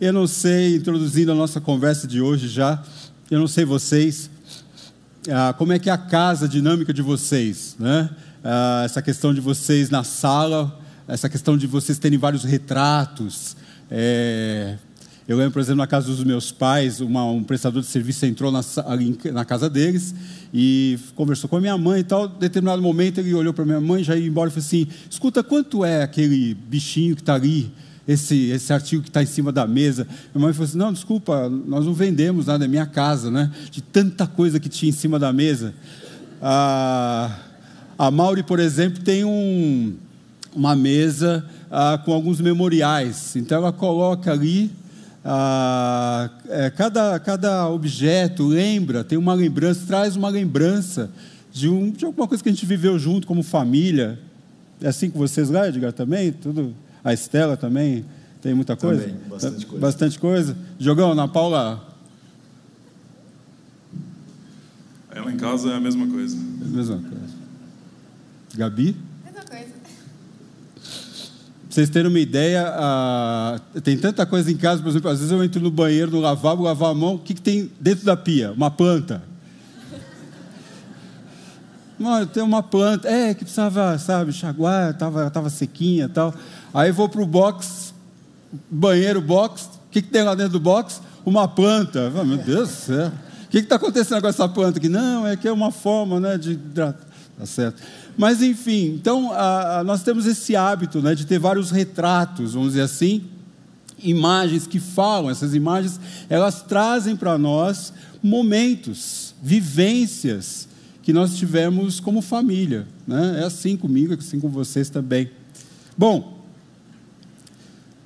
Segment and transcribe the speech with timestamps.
[0.00, 2.82] Eu não sei, introduzindo a nossa conversa de hoje já,
[3.30, 4.30] eu não sei vocês,
[5.28, 8.08] ah, como é que é a casa a dinâmica de vocês, né?
[8.42, 13.58] Ah, essa questão de vocês na sala, essa questão de vocês terem vários retratos.
[13.90, 14.78] É...
[15.28, 18.50] Eu lembro, por exemplo, na casa dos meus pais, uma, um prestador de serviço entrou
[18.50, 18.62] na,
[19.34, 20.14] na casa deles
[20.52, 22.24] e conversou com a minha mãe e tal.
[22.24, 25.44] Em determinado momento ele olhou para minha mãe, já ia embora e falou assim: Escuta,
[25.44, 27.70] quanto é aquele bichinho que está ali?
[28.10, 30.06] Esse, esse artigo que está em cima da mesa.
[30.34, 33.50] Minha mãe falou assim: Não, desculpa, nós não vendemos nada, é minha casa, né?
[33.70, 35.72] De tanta coisa que tinha em cima da mesa.
[36.42, 37.38] Ah,
[37.96, 39.94] a Mauri, por exemplo, tem um,
[40.54, 43.36] uma mesa ah, com alguns memoriais.
[43.36, 44.72] Então ela coloca ali
[45.24, 51.10] ah, é, cada, cada objeto lembra, tem uma lembrança, traz uma lembrança
[51.52, 54.18] de, um, de alguma coisa que a gente viveu junto como família.
[54.80, 56.32] É assim com vocês lá, Edgar, também?
[56.32, 56.74] Tudo,
[57.04, 58.04] a Estela também
[58.40, 59.02] tem muita coisa?
[59.02, 59.80] Também, bastante coisa.
[59.80, 60.56] Bastante coisa.
[60.78, 61.88] Jogão, na Paula?
[65.10, 66.36] Ela em casa é a mesma coisa.
[66.36, 67.34] É a mesma coisa.
[68.54, 68.96] Gabi?
[71.70, 75.30] Pra vocês terem uma ideia, uh, tem tanta coisa em casa, por exemplo, às vezes
[75.30, 78.16] eu entro no banheiro, no lavabo, lavar a mão, o que, que tem dentro da
[78.16, 78.50] pia?
[78.50, 79.22] Uma planta.
[82.00, 86.34] Não, tem uma planta, é, que precisava, sabe, chaguar, estava tava sequinha e tal.
[86.72, 87.92] Aí vou para o box,
[88.70, 91.02] banheiro box, o que, que tem lá dentro do box?
[91.26, 92.08] Uma planta.
[92.24, 93.08] meu Deus do céu.
[93.44, 94.88] O que está acontecendo com essa planta aqui?
[94.88, 97.06] Não, é que é uma forma né, de hidratar.
[97.38, 97.82] Tá certo.
[98.16, 102.68] Mas, enfim, então a, a, nós temos esse hábito né, de ter vários retratos, vamos
[102.70, 103.24] dizer assim,
[104.02, 110.69] imagens que falam, essas imagens, elas trazem para nós momentos, vivências
[111.02, 112.86] que nós tivemos como família.
[113.06, 113.40] Né?
[113.40, 115.30] É assim comigo, é assim com vocês também.
[115.96, 116.38] Bom,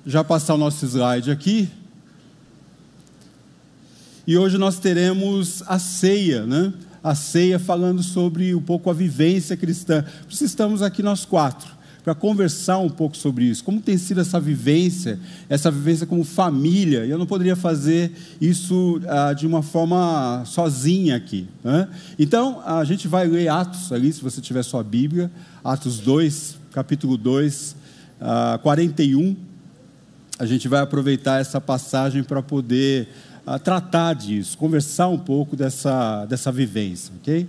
[0.06, 1.68] já passar o nosso slide aqui.
[4.26, 6.72] E hoje nós teremos a ceia, né?
[7.02, 10.02] a ceia falando sobre um pouco a vivência cristã.
[10.28, 11.73] Estamos aqui nós quatro,
[12.04, 13.64] para conversar um pouco sobre isso.
[13.64, 17.06] Como tem sido essa vivência, essa vivência como família.
[17.06, 21.48] Eu não poderia fazer isso ah, de uma forma sozinha aqui.
[21.64, 21.88] Né?
[22.18, 25.32] Então, a gente vai ler Atos ali, se você tiver sua Bíblia,
[25.64, 27.74] Atos 2, capítulo 2,
[28.20, 29.34] ah, 41.
[30.38, 33.08] A gente vai aproveitar essa passagem para poder
[33.46, 37.46] a tratar disso, conversar um pouco dessa, dessa vivência, ok?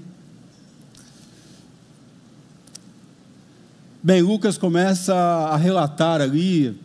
[4.05, 6.79] Bem, Lucas começa a relatar ali,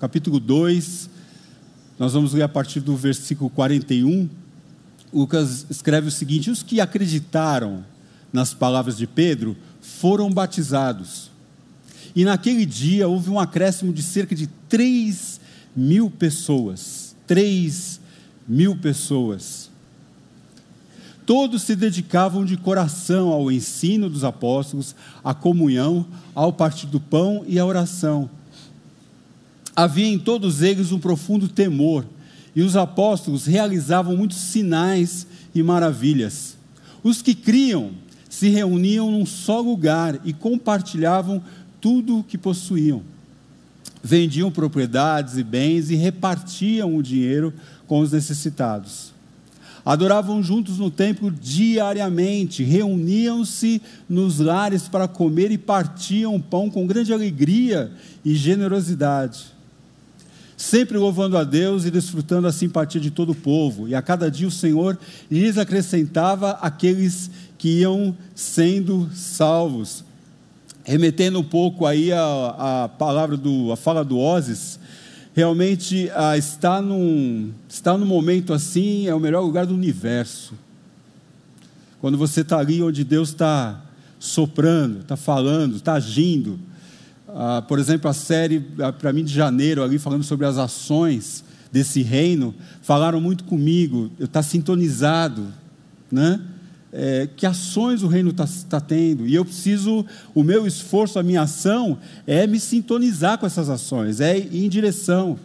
[0.00, 1.10] capítulo 2,
[1.98, 4.26] nós vamos ler a partir do versículo 41.
[5.12, 7.84] Lucas escreve o seguinte: Os que acreditaram
[8.32, 11.30] nas palavras de Pedro foram batizados.
[12.16, 15.38] E naquele dia houve um acréscimo de cerca de 3
[15.76, 17.14] mil pessoas.
[17.26, 18.00] 3
[18.48, 19.59] mil pessoas.
[21.30, 26.04] Todos se dedicavam de coração ao ensino dos apóstolos, à comunhão,
[26.34, 28.28] ao partir do pão e à oração.
[29.76, 32.04] Havia em todos eles um profundo temor,
[32.52, 35.24] e os apóstolos realizavam muitos sinais
[35.54, 36.56] e maravilhas.
[37.00, 37.92] Os que criam
[38.28, 41.40] se reuniam num só lugar e compartilhavam
[41.80, 43.02] tudo o que possuíam.
[44.02, 47.54] Vendiam propriedades e bens e repartiam o dinheiro
[47.86, 49.09] com os necessitados.
[49.90, 57.12] Adoravam juntos no templo diariamente, reuniam-se nos lares para comer e partiam pão com grande
[57.12, 57.90] alegria
[58.24, 59.46] e generosidade.
[60.56, 63.88] Sempre louvando a Deus e desfrutando a simpatia de todo o povo.
[63.88, 64.96] E a cada dia o Senhor
[65.28, 67.28] lhes acrescentava aqueles
[67.58, 70.04] que iam sendo salvos.
[70.84, 74.78] Remetendo um pouco aí a, a palavra do, a fala do Oses,
[75.40, 80.52] realmente ah, estar, num, estar num momento assim é o melhor lugar do universo.
[81.98, 83.82] Quando você está ali onde Deus está
[84.18, 86.60] soprando, está falando, está agindo.
[87.26, 91.42] Ah, por exemplo, a série, ah, para mim, de janeiro, ali falando sobre as ações
[91.72, 95.46] desse reino, falaram muito comigo, eu estou tá sintonizado,
[96.12, 96.38] né?
[96.92, 100.04] É, que ações o reino está tá tendo, e eu preciso,
[100.34, 104.68] o meu esforço, a minha ação, é me sintonizar com essas ações, é ir em
[104.68, 105.38] direção.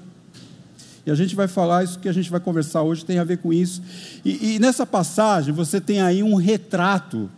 [1.06, 3.38] E a gente vai falar, isso que a gente vai conversar hoje tem a ver
[3.38, 3.82] com isso.
[4.24, 7.30] E, e nessa passagem você tem aí um retrato,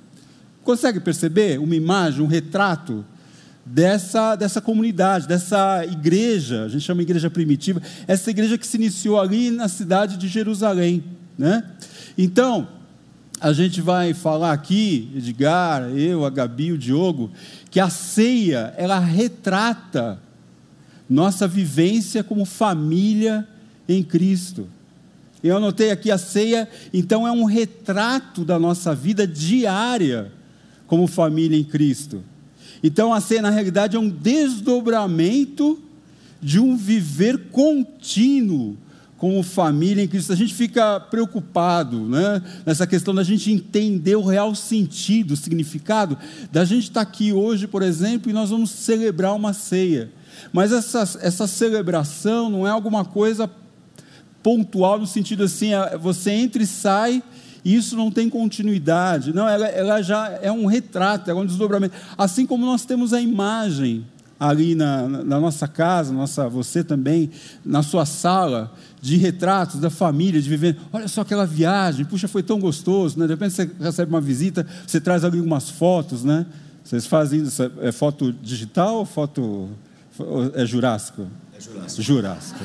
[0.63, 1.59] consegue perceber?
[1.59, 3.03] Uma imagem, um retrato
[3.65, 9.19] dessa, dessa comunidade, dessa igreja, a gente chama igreja primitiva, essa igreja que se iniciou
[9.19, 11.03] ali na cidade de Jerusalém.
[11.37, 11.63] Né?
[12.17, 12.69] Então,
[13.39, 17.31] a gente vai falar aqui, Edgar, eu, a Gabi, o Diogo,
[17.69, 20.19] que a ceia, ela retrata
[21.09, 23.47] nossa vivência como família
[23.87, 24.67] em Cristo.
[25.43, 30.31] Eu anotei aqui a ceia, então é um retrato da nossa vida diária
[30.87, 32.23] como família em Cristo.
[32.81, 35.79] Então a ceia, na realidade, é um desdobramento
[36.41, 38.77] de um viver contínuo
[39.17, 40.31] como família em Cristo.
[40.31, 46.17] A gente fica preocupado né, nessa questão da gente entender o real sentido, o significado
[46.51, 50.11] da gente estar aqui hoje, por exemplo, e nós vamos celebrar uma ceia.
[50.53, 53.49] Mas essa, essa celebração não é alguma coisa
[54.43, 57.23] pontual no sentido assim, você entra e sai
[57.65, 59.33] e isso não tem continuidade.
[59.33, 61.95] Não, ela, ela já é um retrato, é um desdobramento.
[62.17, 64.05] Assim como nós temos a imagem
[64.39, 67.31] ali na, na nossa casa, nossa, você também,
[67.65, 70.77] na sua sala, de retratos da família, de viver.
[70.91, 73.25] Olha só aquela viagem, puxa, foi tão gostoso, né?
[73.25, 76.45] De repente você recebe uma visita, você traz ali umas fotos, né?
[76.83, 79.69] Vocês fazem isso, é foto digital ou foto.
[80.53, 81.27] É Jurássico?
[81.55, 82.01] É Jurássico.
[82.01, 82.59] Jurássico.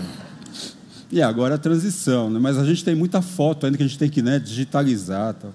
[1.11, 2.39] E agora a transição, né?
[2.41, 5.35] mas a gente tem muita foto ainda que a gente tem que né, digitalizar.
[5.35, 5.53] Tal.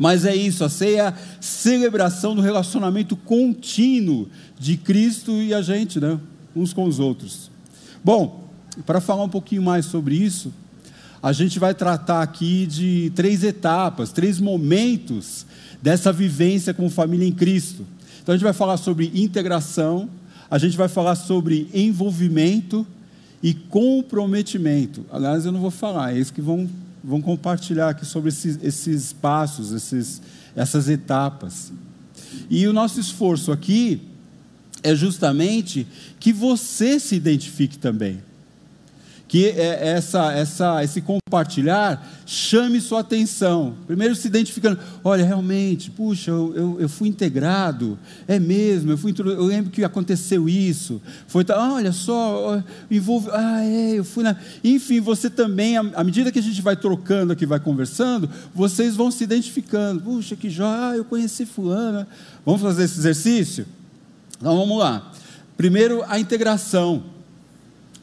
[0.00, 5.60] Mas é isso, a ceia é a celebração do relacionamento contínuo de Cristo e a
[5.60, 6.18] gente, né?
[6.56, 7.50] uns com os outros.
[8.02, 8.48] Bom,
[8.86, 10.54] para falar um pouquinho mais sobre isso,
[11.22, 15.44] a gente vai tratar aqui de três etapas, três momentos
[15.82, 17.84] dessa vivência como família em Cristo.
[18.22, 20.08] Então a gente vai falar sobre integração,
[20.50, 22.86] a gente vai falar sobre envolvimento
[23.42, 25.04] e comprometimento.
[25.12, 26.66] Aliás, eu não vou falar, é eles que vão,
[27.02, 30.22] vão compartilhar aqui sobre esses, esses passos, esses,
[30.54, 31.72] essas etapas.
[32.48, 34.02] E o nosso esforço aqui
[34.82, 35.86] é justamente
[36.18, 38.20] que você se identifique também
[39.30, 43.74] que é essa, essa, esse compartilhar chame sua atenção.
[43.86, 47.96] Primeiro se identificando, olha, realmente, puxa, eu, eu, eu fui integrado,
[48.26, 52.60] é mesmo, eu, fui, eu lembro que aconteceu isso, foi, ah, olha só,
[52.90, 54.34] envolve, ah, é, eu fui na...
[54.64, 59.12] Enfim, você também, à medida que a gente vai trocando aqui, vai conversando, vocês vão
[59.12, 62.08] se identificando, puxa, que joia, ah, eu conheci fulana,
[62.44, 63.64] vamos fazer esse exercício?
[64.38, 65.12] Então, vamos lá.
[65.56, 67.19] Primeiro, a integração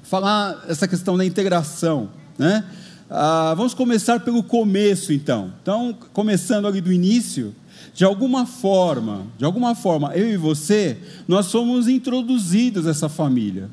[0.09, 2.63] falar essa questão da integração, né?
[3.09, 5.53] Ah, vamos começar pelo começo, então.
[5.61, 7.53] Então, começando ali do início,
[7.93, 13.69] de alguma forma, de alguma forma, eu e você, nós somos introduzidos a essa família.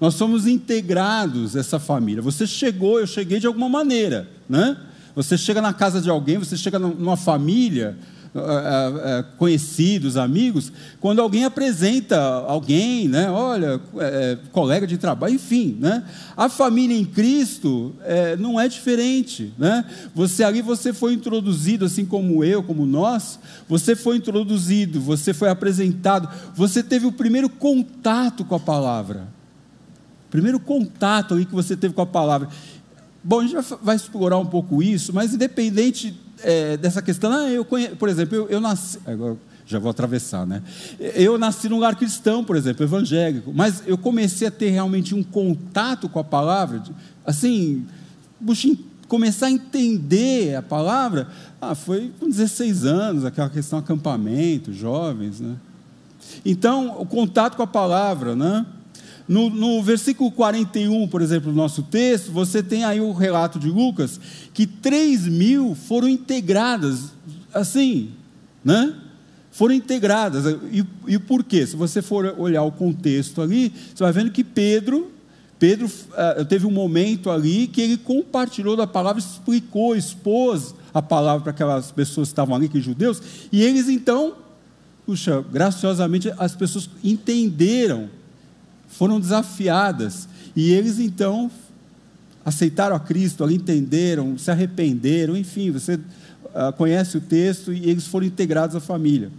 [0.00, 2.22] Nós somos integrados a essa família.
[2.22, 4.76] Você chegou, eu cheguei de alguma maneira, né?
[5.14, 7.96] Você chega na casa de alguém, você chega numa família,
[8.32, 15.34] é, é, é, conhecidos, amigos, quando alguém apresenta alguém, né, olha, é, colega de trabalho,
[15.34, 16.04] enfim, né,
[16.36, 19.84] a família em Cristo é, não é diferente, né?
[20.14, 25.48] Você ali você foi introduzido, assim como eu, como nós, você foi introduzido, você foi
[25.48, 29.26] apresentado, você teve o primeiro contato com a palavra,
[30.30, 32.48] primeiro contato ali que você teve com a palavra.
[33.24, 37.64] Bom, a gente vai explorar um pouco isso, mas independente é, dessa questão, ah, eu
[37.64, 39.36] por exemplo, eu, eu nasci, agora
[39.70, 40.62] já vou atravessar, né?
[40.98, 45.22] Eu nasci num lar cristão, por exemplo, evangélico, mas eu comecei a ter realmente um
[45.22, 46.82] contato com a palavra,
[47.24, 47.86] assim,
[49.06, 51.28] começar a entender a palavra,
[51.60, 55.56] ah, foi com 16 anos, aquela questão acampamento, jovens, né?
[56.44, 58.66] Então, o contato com a palavra, né?
[59.30, 63.68] No, no, versículo 41, por exemplo, do nosso texto, você tem aí o relato de
[63.68, 64.18] Lucas,
[64.52, 67.12] que 3 mil foram integradas,
[67.54, 68.10] assim,
[68.64, 68.92] né?
[69.52, 70.58] Foram integradas.
[70.72, 71.64] E, e por quê?
[71.64, 75.12] Se você for olhar o contexto ali, você vai vendo que Pedro,
[75.60, 81.42] Pedro uh, teve um momento ali que ele compartilhou da palavra, explicou, expôs a palavra
[81.42, 84.34] para aquelas pessoas que estavam ali, que judeus, e eles então,
[85.06, 88.10] puxa, graciosamente as pessoas entenderam
[89.00, 90.28] foram desafiadas.
[90.54, 91.50] E eles então
[92.44, 98.06] aceitaram a Cristo, ali entenderam, se arrependeram, enfim, você uh, conhece o texto e eles
[98.06, 99.30] foram integrados à família.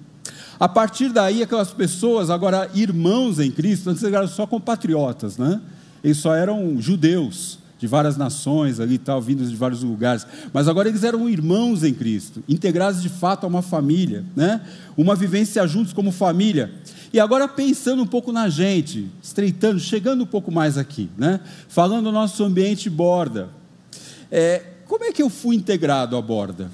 [0.60, 5.62] A partir daí, aquelas pessoas, agora irmãos em Cristo, antes eram só compatriotas, né?
[6.04, 10.26] Eles só eram judeus de várias nações ali tal, vindos de vários lugares.
[10.54, 14.62] Mas agora eles eram irmãos em Cristo, integrados de fato a uma família, né?
[14.96, 16.72] Uma vivência juntos como família.
[17.12, 21.40] E agora pensando um pouco na gente, estreitando, chegando um pouco mais aqui, né?
[21.68, 23.50] falando do nosso ambiente borda.
[24.32, 26.70] É, como é que eu fui integrado à borda?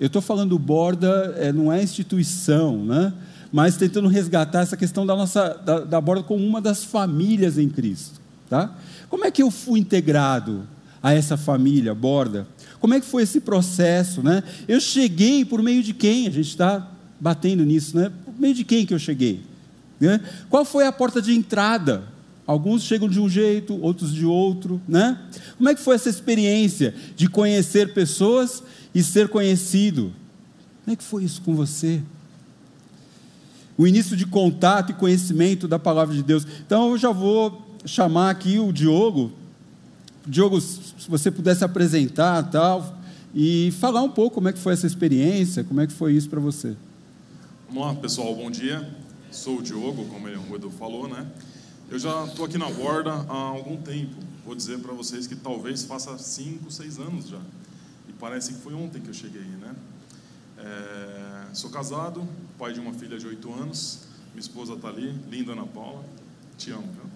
[0.00, 3.14] Eu estou falando borda, é, não é instituição, né?
[3.52, 7.68] mas tentando resgatar essa questão da nossa da, da borda como uma das famílias em
[7.68, 8.25] Cristo.
[8.48, 8.76] Tá?
[9.08, 10.66] Como é que eu fui integrado
[11.02, 12.46] a essa família, borda?
[12.80, 14.22] Como é que foi esse processo?
[14.22, 14.42] Né?
[14.68, 16.26] Eu cheguei por meio de quem?
[16.26, 18.12] A gente está batendo nisso, né?
[18.24, 19.42] Por meio de quem que eu cheguei?
[19.98, 20.20] Né?
[20.48, 22.04] Qual foi a porta de entrada?
[22.46, 25.18] Alguns chegam de um jeito, outros de outro, né?
[25.56, 28.62] Como é que foi essa experiência de conhecer pessoas
[28.94, 30.12] e ser conhecido?
[30.84, 32.00] Como é que foi isso com você?
[33.76, 36.46] O início de contato e conhecimento da palavra de Deus.
[36.64, 39.32] Então eu já vou chamar aqui o Diogo.
[40.26, 42.98] Diogo, se você pudesse apresentar tal
[43.32, 46.28] e falar um pouco como é que foi essa experiência, como é que foi isso
[46.28, 46.76] para você.
[47.68, 48.86] Vamos lá, pessoal, bom dia.
[49.30, 51.26] Sou o Diogo, como o Edu falou, né?
[51.88, 54.16] Eu já estou aqui na borda há algum tempo.
[54.44, 57.40] Vou dizer para vocês que talvez faça 5, 6 anos já.
[58.08, 59.74] E parece que foi ontem que eu cheguei, né?
[60.58, 62.26] É, sou casado,
[62.58, 64.00] pai de uma filha de 8 anos.
[64.32, 66.04] Minha esposa está ali, linda Ana Paula.
[66.56, 67.15] Te amo, viu?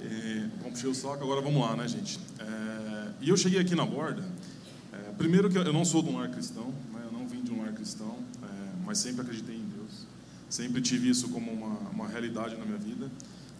[0.00, 2.18] E, vamos puxar o saco, agora vamos lá, né, gente?
[2.38, 4.24] É, e eu cheguei aqui na borda.
[4.92, 7.00] É, primeiro que eu não sou de um lar cristão, né?
[7.04, 8.46] eu não vim de um lar cristão, é,
[8.84, 10.06] mas sempre acreditei em Deus.
[10.48, 13.10] Sempre tive isso como uma, uma realidade na minha vida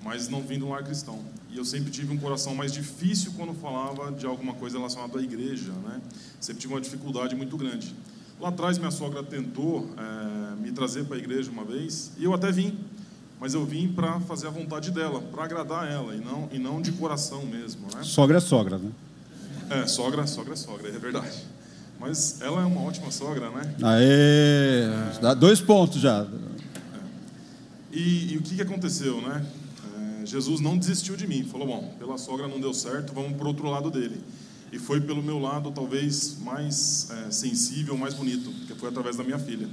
[0.03, 1.19] mas não vim de um lar cristão.
[1.51, 5.23] E eu sempre tive um coração mais difícil quando falava de alguma coisa relacionada à
[5.23, 6.01] igreja, né?
[6.41, 7.95] Sempre tive uma dificuldade muito grande.
[8.41, 12.33] Lá atrás, minha sogra tentou é, me trazer para a igreja uma vez, e eu
[12.33, 12.79] até vim,
[13.41, 16.83] mas eu vim para fazer a vontade dela, para agradar ela, e não, e não
[16.83, 18.03] de coração mesmo, né?
[18.03, 18.91] Sogra é sogra, né?
[19.71, 21.37] É, sogra, sogra é sogra, é verdade.
[22.01, 23.75] Mas ela é uma ótima sogra, né?
[23.83, 25.17] Aê!
[25.17, 25.21] É...
[25.21, 26.23] Dá dois pontos já.
[26.23, 26.99] É.
[27.93, 29.45] E, e, o que, que aconteceu, né?
[30.29, 31.43] Jesus não desistiu de mim.
[31.45, 34.21] Falou: bom, pela sogra não deu certo, vamos para outro lado dele.
[34.71, 39.25] E foi pelo meu lado, talvez mais é, sensível, mais bonito, que foi através da
[39.25, 39.67] minha filha.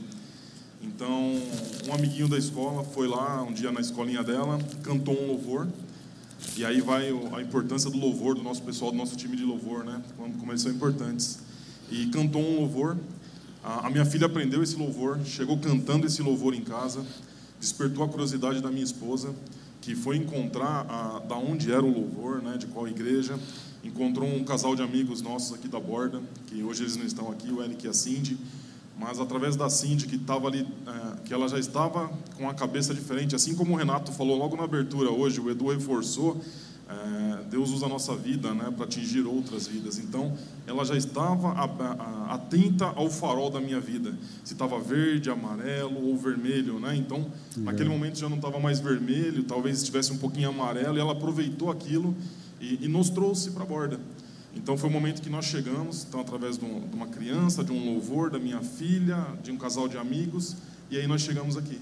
[0.82, 1.41] Então,
[1.88, 5.67] um amiguinho da escola foi lá um dia na escolinha dela, cantou um louvor.
[6.58, 9.84] E aí vai a importância do louvor, do nosso pessoal, do nosso time de louvor,
[9.84, 10.01] né?
[10.17, 11.39] Como, eles são importantes.
[11.89, 12.98] E cantou um louvor.
[13.63, 17.03] A, a minha filha aprendeu esse louvor, chegou cantando esse louvor em casa,
[17.60, 19.34] despertou a curiosidade da minha esposa
[19.86, 23.39] que foi encontrar a, da onde era o louvor, né, de qual igreja.
[23.84, 27.51] Encontrou um casal de amigos nossos aqui da borda, que hoje eles não estão aqui,
[27.51, 28.36] o Eric e a Cindy,
[28.97, 32.93] mas através da Cindy, que estava ali, é, que ela já estava com a cabeça
[32.93, 36.41] diferente, assim como o Renato falou logo na abertura hoje, o Edu reforçou,
[36.87, 39.97] é, Deus usa a nossa vida né, para atingir outras vidas.
[39.97, 40.37] Então,
[40.67, 41.51] ela já estava
[42.29, 44.13] atenta ao farol da minha vida.
[44.43, 46.79] Se estava verde, amarelo ou vermelho.
[46.79, 46.95] Né?
[46.95, 47.25] Então,
[47.57, 50.97] naquele momento já não estava mais vermelho, talvez estivesse um pouquinho amarelo.
[50.97, 52.15] E ela aproveitou aquilo
[52.61, 53.99] e, e nos trouxe para a borda.
[54.55, 57.71] Então, foi o momento que nós chegamos, então, através de, um, de uma criança, de
[57.71, 60.55] um louvor, da minha filha, de um casal de amigos.
[60.89, 61.79] E aí nós chegamos aqui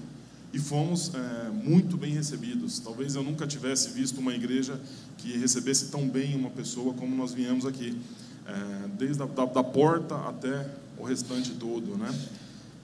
[0.54, 2.78] e fomos é, muito bem recebidos.
[2.78, 4.80] Talvez eu nunca tivesse visto uma igreja
[5.18, 7.98] que recebesse tão bem uma pessoa como nós viemos aqui,
[8.46, 12.08] é, desde a da, da, porta até o restante todo, né?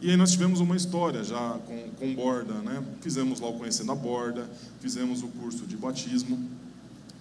[0.02, 2.82] E aí nós tivemos uma história já com, com borda, né?
[3.00, 6.50] Fizemos lá o Conhecendo a Borda, fizemos o curso de batismo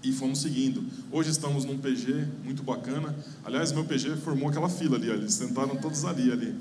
[0.04, 0.84] e fomos seguindo.
[1.12, 3.16] Hoje estamos num PG muito bacana.
[3.44, 6.56] Aliás, meu PG formou aquela fila ali, eles sentaram todos ali, ali.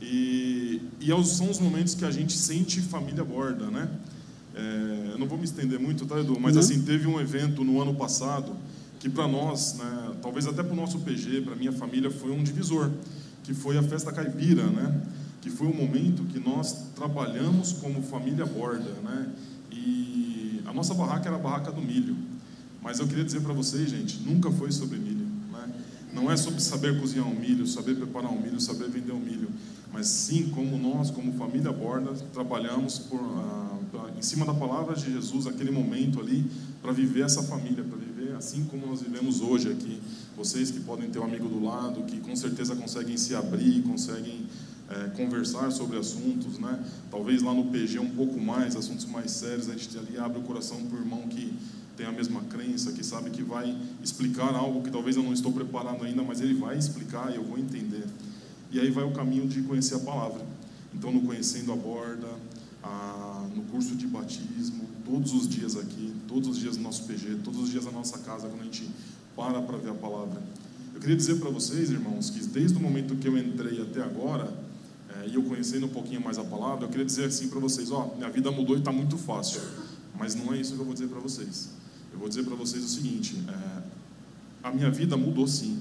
[0.00, 3.88] E, e é são os momentos que a gente sente família borda, né?
[4.54, 6.38] É, eu não vou me estender muito, tá, Edu?
[6.38, 6.60] Mas uhum.
[6.60, 8.54] assim, teve um evento no ano passado
[8.98, 12.42] que para nós, né, talvez até para o nosso PG, para minha família, foi um
[12.42, 12.90] divisor,
[13.42, 15.02] que foi a festa caipira, né?
[15.40, 19.28] Que foi um momento que nós trabalhamos como família borda, né?
[19.70, 22.16] E a nossa barraca era a barraca do milho.
[22.86, 25.68] Mas eu queria dizer para vocês, gente, nunca foi sobre milho, né?
[26.14, 29.48] Não é sobre saber cozinhar um milho, saber preparar um milho, saber vender um milho
[29.96, 35.10] mas sim como nós, como família Borda, trabalhamos por, uh, em cima da palavra de
[35.10, 36.44] Jesus, aquele momento ali,
[36.82, 39.98] para viver essa família, para viver assim como nós vivemos hoje aqui.
[40.36, 44.46] Vocês que podem ter um amigo do lado, que com certeza conseguem se abrir, conseguem
[44.90, 46.84] é, conversar sobre assuntos, né?
[47.10, 50.42] Talvez lá no PG um pouco mais, assuntos mais sérios, a gente ali abre o
[50.42, 51.54] coração para o irmão que
[51.96, 55.52] tem a mesma crença, que sabe que vai explicar algo que talvez eu não estou
[55.52, 58.04] preparado ainda, mas ele vai explicar e eu vou entender.
[58.70, 60.44] E aí vai o caminho de conhecer a palavra.
[60.94, 62.28] Então, no Conhecendo a Borda,
[62.82, 67.36] a, no curso de batismo, todos os dias aqui, todos os dias no nosso PG,
[67.44, 68.88] todos os dias na nossa casa, quando a gente
[69.34, 70.42] para para ver a palavra.
[70.94, 74.52] Eu queria dizer para vocês, irmãos, que desde o momento que eu entrei até agora,
[75.10, 77.90] é, e eu conhecendo um pouquinho mais a palavra, eu queria dizer assim para vocês:
[77.90, 79.60] ó, minha vida mudou e está muito fácil.
[80.18, 81.68] Mas não é isso que eu vou dizer para vocês.
[82.16, 83.82] Eu vou dizer para vocês o seguinte: é,
[84.64, 85.78] a minha vida mudou sim.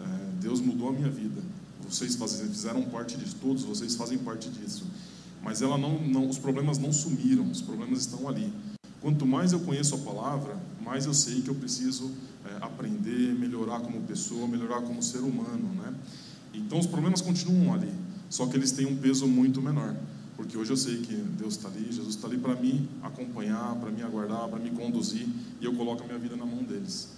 [0.00, 0.04] É,
[0.40, 1.42] Deus mudou a minha vida
[1.88, 4.84] vocês fizeram parte disso, todos vocês fazem parte disso.
[5.42, 8.52] Mas ela não, não, os problemas não sumiram, os problemas estão ali.
[9.00, 12.10] Quanto mais eu conheço a palavra, mais eu sei que eu preciso
[12.44, 15.94] é, aprender, melhorar como pessoa, melhorar como ser humano, né?
[16.52, 17.92] Então os problemas continuam ali,
[18.28, 19.94] só que eles têm um peso muito menor.
[20.38, 23.90] Porque hoje eu sei que Deus está ali, Jesus está ali para me acompanhar, para
[23.90, 25.26] me aguardar, para me conduzir,
[25.60, 27.08] e eu coloco a minha vida na mão deles.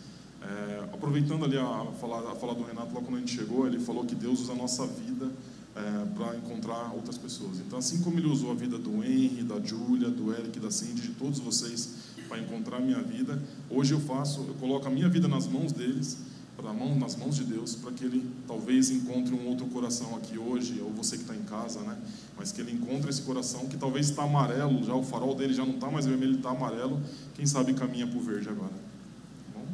[0.41, 4.07] É, aproveitando ali a a fala do Renato, lá quando a gente chegou, ele falou
[4.07, 5.31] que Deus usa a nossa vida
[5.77, 7.59] é, para encontrar outras pessoas.
[7.59, 11.03] Então, assim como ele usou a vida do Henry, da Júlia, do Eric, da Cindy,
[11.03, 11.91] de todos vocês
[12.27, 15.73] para encontrar a minha vida, hoje eu faço, eu coloco a minha vida nas mãos
[15.73, 16.17] deles,
[16.61, 20.39] para mão, nas mãos de Deus, para que ele talvez encontre um outro coração aqui
[20.39, 21.97] hoje, ou você que está em casa, né?
[22.37, 25.65] Mas que ele encontre esse coração que talvez está amarelo, já o farol dele já
[25.65, 27.01] não está mais vermelho, está amarelo.
[27.35, 28.71] Quem sabe caminha para o verde agora.
[28.71, 29.65] Tá bom?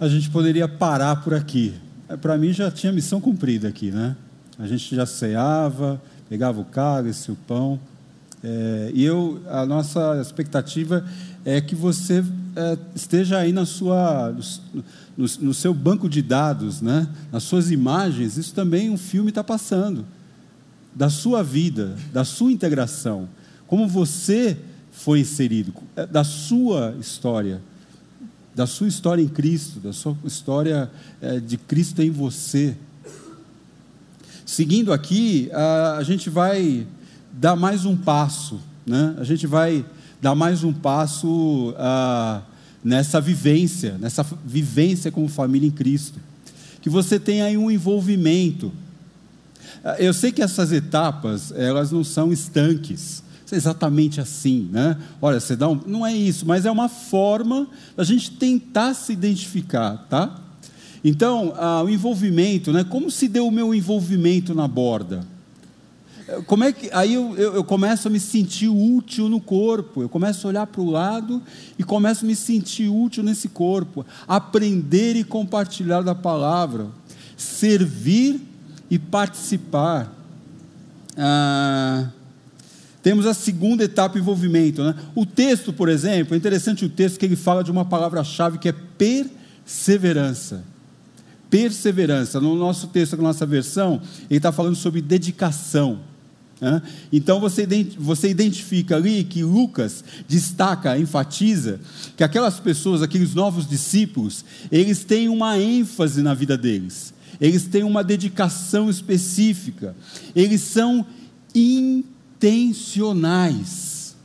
[0.00, 1.74] A gente poderia parar por aqui,
[2.08, 4.16] é, para mim já tinha missão cumprida aqui, né?
[4.58, 7.78] A gente já ceava, pegava o cálice, o pão.
[8.42, 11.04] É, e eu, a nossa expectativa
[11.44, 12.24] é que você
[12.56, 14.34] é, esteja aí na sua,
[15.16, 17.08] no, no, seu banco de dados, né?
[17.30, 20.04] nas suas imagens, isso também um filme está passando.
[20.94, 23.28] Da sua vida, da sua integração.
[23.66, 24.56] Como você
[24.90, 27.60] foi inserido, é, da sua história
[28.54, 32.76] da sua história em Cristo, da sua história é, de Cristo em você.
[34.44, 36.86] Seguindo aqui, a, a gente vai
[37.32, 39.14] dar mais um passo, né?
[39.18, 39.84] a gente vai
[40.20, 42.42] dar mais um passo a,
[42.84, 46.20] nessa vivência, nessa vivência como família em Cristo.
[46.80, 48.72] Que você tenha aí um envolvimento.
[49.98, 54.96] Eu sei que essas etapas, elas não são estanques, exatamente assim, né?
[55.20, 55.80] Olha, você dá um.
[55.86, 60.40] Não é isso, mas é uma forma da gente tentar se identificar, tá?
[61.04, 62.84] Então, ah, o envolvimento, né?
[62.84, 65.26] Como se deu o meu envolvimento na borda?
[66.46, 70.02] Como é que aí eu, eu, eu começo a me sentir útil no corpo?
[70.02, 71.42] Eu começo a olhar para o lado
[71.78, 76.86] e começo a me sentir útil nesse corpo, aprender e compartilhar da palavra,
[77.36, 78.40] servir
[78.90, 80.12] e participar.
[81.16, 82.08] Ah,
[83.02, 84.82] temos a segunda etapa, envolvimento.
[84.84, 84.94] Né?
[85.14, 88.68] O texto, por exemplo, é interessante o texto que ele fala de uma palavra-chave que
[88.68, 90.62] é perseverança.
[91.50, 92.40] Perseverança.
[92.40, 96.11] No nosso texto, na nossa versão, ele está falando sobre dedicação.
[97.12, 97.66] Então você,
[97.98, 101.80] você identifica ali que Lucas destaca, enfatiza,
[102.16, 107.82] que aquelas pessoas, aqueles novos discípulos, eles têm uma ênfase na vida deles, eles têm
[107.82, 109.96] uma dedicação específica,
[110.34, 111.04] eles são
[111.54, 112.04] in
[112.42, 114.16] intencionais.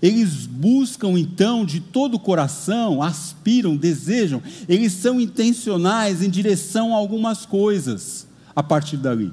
[0.00, 6.96] Eles buscam então de todo o coração, aspiram, desejam, eles são intencionais em direção a
[6.96, 9.32] algumas coisas a partir dali,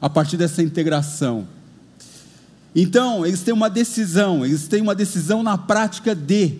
[0.00, 1.46] a partir dessa integração.
[2.74, 6.58] Então, eles têm uma decisão, eles têm uma decisão na prática de.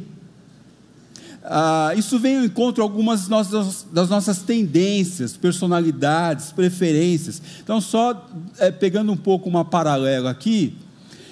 [1.44, 7.42] Ah, isso vem ao encontro algumas das nossas tendências, personalidades, preferências.
[7.62, 10.76] Então, só é, pegando um pouco uma paralela aqui,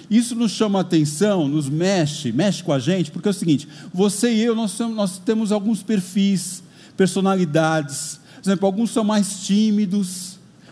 [0.09, 4.33] isso nos chama atenção, nos mexe, mexe com a gente, porque é o seguinte: você
[4.33, 6.61] e eu, nós, nós temos alguns perfis,
[6.97, 8.19] personalidades.
[8.35, 10.30] Por exemplo, alguns são mais tímidos,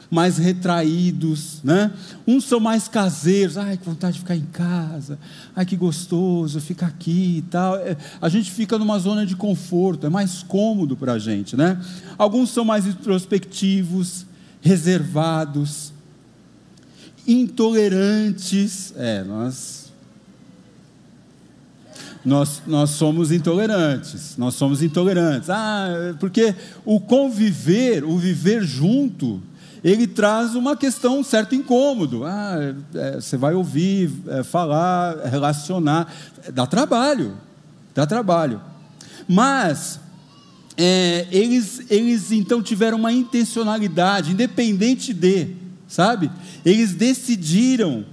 [0.10, 1.92] mais retraídos, né?
[2.26, 5.20] Uns são mais caseiros, ai, que vontade de ficar em casa,
[5.56, 7.76] ai, que gostoso ficar aqui e tal.
[7.76, 11.80] É, a gente fica numa zona de conforto, é mais cômodo para a gente, né?
[12.18, 14.26] Alguns são mais introspectivos,
[14.62, 15.94] reservados,
[17.28, 18.94] intolerantes.
[18.98, 19.78] É, nós.
[22.26, 25.50] Nós, nós somos intolerantes, nós somos intolerantes.
[25.50, 25.88] Ah,
[26.20, 29.42] porque o conviver, o viver junto,
[29.84, 32.26] ele traz uma questão, um certo incômodo.
[32.26, 36.14] Ah, é, você vai ouvir, é, falar, relacionar,
[36.54, 37.38] dá trabalho,
[37.94, 38.62] dá trabalho.
[39.28, 40.00] Mas
[40.78, 45.56] é, eles, eles então tiveram uma intencionalidade, independente de
[45.90, 46.32] sabe?
[46.64, 48.06] Eles decidiram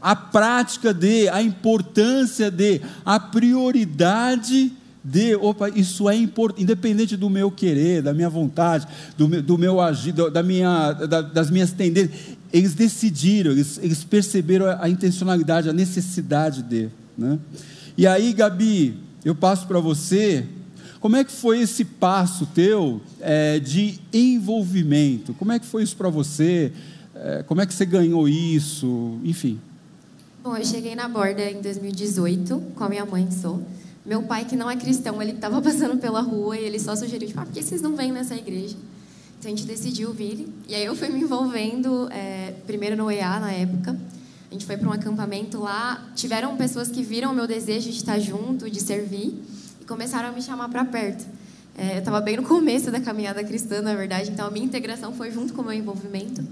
[0.00, 4.83] a prática de, a importância de, a prioridade de,
[5.40, 8.86] opa, isso é importante, independente do meu querer, da minha vontade,
[9.16, 14.04] do meu, do meu agir, da minha, da, das minhas tendências, eles decidiram, eles, eles
[14.04, 16.88] perceberam a, a, intencionalidade, a necessidade de.
[17.18, 17.38] Né?
[17.98, 20.46] E aí, Gabi, eu passo para você,
[21.00, 25.34] como é que foi esse passo teu é, de envolvimento?
[25.34, 26.72] Como é que foi isso para você?
[27.14, 29.18] É, como é que você ganhou isso?
[29.22, 29.60] Enfim.
[30.42, 33.62] Bom, eu cheguei na borda em 2018 com a minha mãe, sou.
[34.04, 37.26] Meu pai, que não é cristão, ele estava passando pela rua e ele só sugeriu,
[37.26, 38.76] tipo, ah, por que vocês não vêm nessa igreja?
[39.38, 40.46] Então a gente decidiu vir.
[40.68, 43.96] E aí eu fui me envolvendo, é, primeiro no EA na época.
[44.50, 46.06] A gente foi para um acampamento lá.
[46.14, 49.42] Tiveram pessoas que viram o meu desejo de estar junto, de servir,
[49.80, 51.24] e começaram a me chamar para perto.
[51.76, 55.12] É, eu estava bem no começo da caminhada cristã, na verdade, então a minha integração
[55.14, 56.44] foi junto com o meu envolvimento.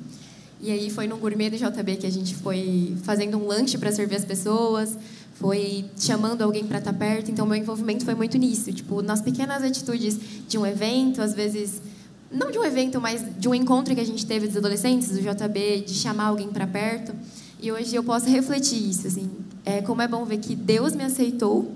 [0.61, 3.91] E aí foi no gourmet do JB que a gente foi fazendo um lanche para
[3.91, 4.97] servir as pessoas,
[5.43, 7.33] foi chamando alguém para estar tá perto.
[7.33, 10.17] Então meu envolvimento foi muito nisso, tipo nas pequenas atitudes
[10.49, 11.83] de um evento, às vezes
[12.31, 15.21] não de um evento, mas de um encontro que a gente teve dos adolescentes do
[15.21, 17.13] JB, de chamar alguém para perto.
[17.61, 19.29] E hoje eu posso refletir isso, assim,
[19.65, 21.73] é como é bom ver que Deus me aceitou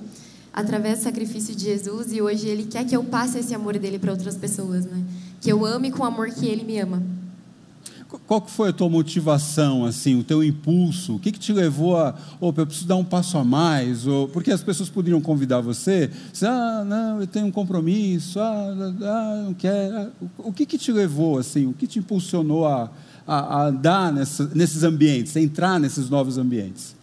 [0.53, 3.99] através do sacrifício de Jesus e hoje Ele quer que eu passe esse amor dele
[3.99, 5.05] para outras pessoas, né?
[5.41, 7.03] Que eu ame com o amor que Ele me ama.
[8.27, 11.17] Qual que foi a tua motivação, assim, o teu impulso?
[11.17, 14.07] O que, que te levou a, opa, eu preciso dar um passo a mais?
[14.07, 18.75] Ou, porque as pessoas poderiam convidar você, você ah, não, eu tenho um compromisso, ah,
[19.03, 19.97] ah não quero.
[19.97, 22.91] Ah, o que, que te levou, assim, o que te impulsionou a,
[23.27, 26.95] a, a andar nessa, nesses ambientes, a entrar nesses novos ambientes?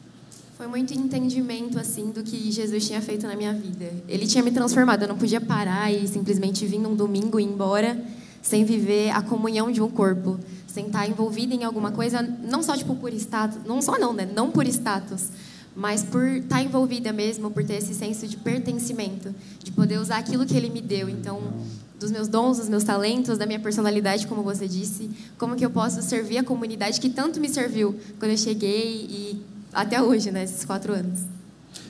[0.55, 3.91] Foi muito entendimento, assim, do que Jesus tinha feito na minha vida.
[4.07, 7.47] Ele tinha me transformado, eu não podia parar e simplesmente vir num domingo e ir
[7.47, 8.01] embora
[8.41, 10.39] sem viver a comunhão de um corpo
[10.73, 14.27] sem estar envolvida em alguma coisa, não só tipo por status, não só não, né?
[14.35, 15.27] Não por status,
[15.75, 19.33] mas por estar envolvida mesmo, por ter esse senso de pertencimento,
[19.63, 21.07] de poder usar aquilo que ele me deu.
[21.07, 21.39] Então,
[21.99, 25.69] dos meus dons, dos meus talentos, da minha personalidade, como você disse, como que eu
[25.69, 30.43] posso servir a comunidade que tanto me serviu quando eu cheguei e até hoje, né?
[30.43, 31.21] Esses quatro anos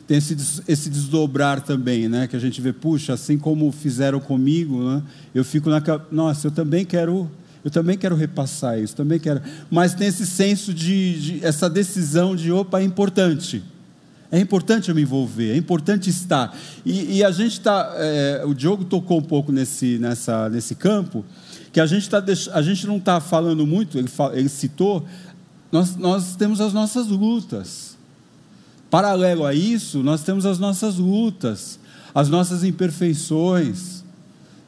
[0.05, 0.35] tem esse,
[0.67, 2.27] esse desdobrar também, né?
[2.27, 5.01] Que a gente vê, puxa, assim como fizeram comigo, né?
[5.33, 7.31] Eu fico na, nossa, eu também quero
[7.63, 9.41] eu também quero repassar isso, também quero.
[9.71, 13.63] Mas tem esse senso de, de essa decisão de, opa, é importante.
[14.29, 16.57] É importante eu me envolver, é importante estar.
[16.85, 21.23] E, e a gente está, é, o Diogo tocou um pouco nesse, nessa, nesse campo,
[21.71, 25.05] que a gente, tá, a gente não está falando muito, ele, ele citou,
[25.71, 27.95] nós, nós temos as nossas lutas.
[28.89, 31.79] Paralelo a isso, nós temos as nossas lutas,
[32.13, 34.03] as nossas imperfeições,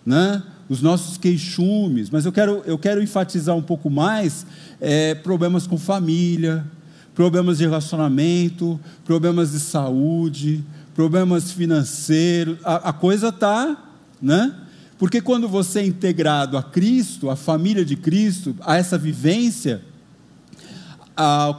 [0.05, 0.41] né?
[0.67, 4.45] Os nossos queixumes, mas eu quero, eu quero enfatizar um pouco mais
[4.81, 6.65] é, problemas com família,
[7.13, 10.63] problemas de relacionamento, problemas de saúde,
[10.95, 12.57] problemas financeiros.
[12.63, 14.53] A, a coisa está, né?
[14.97, 19.81] Porque quando você é integrado a Cristo, a família de Cristo, a essa vivência,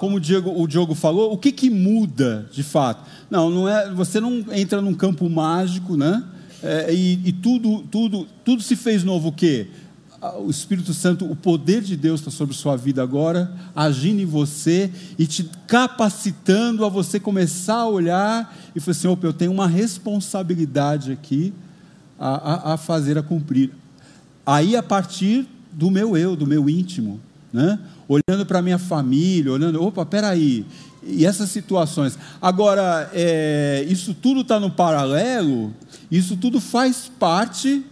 [0.00, 3.04] como o Diogo, o Diogo falou, o que, que muda de fato?
[3.30, 3.90] Não, não é.
[3.92, 6.22] Você não entra num campo mágico, né?
[6.62, 9.68] É, e, e, tudo, tudo, tudo se fez novo o quê?
[10.38, 14.90] O Espírito Santo, o poder de Deus está sobre sua vida agora, agindo em você
[15.18, 19.68] e te capacitando a você começar a olhar e falar assim: opa, eu tenho uma
[19.68, 21.52] responsabilidade aqui
[22.18, 23.70] a, a, a fazer, a cumprir.
[24.44, 27.20] Aí, a partir do meu eu, do meu íntimo,
[27.52, 27.78] né?
[28.08, 30.64] olhando para a minha família, olhando, opa, peraí,
[31.02, 32.18] e essas situações.
[32.40, 35.72] Agora, é, isso tudo está no paralelo
[36.10, 37.84] isso tudo faz parte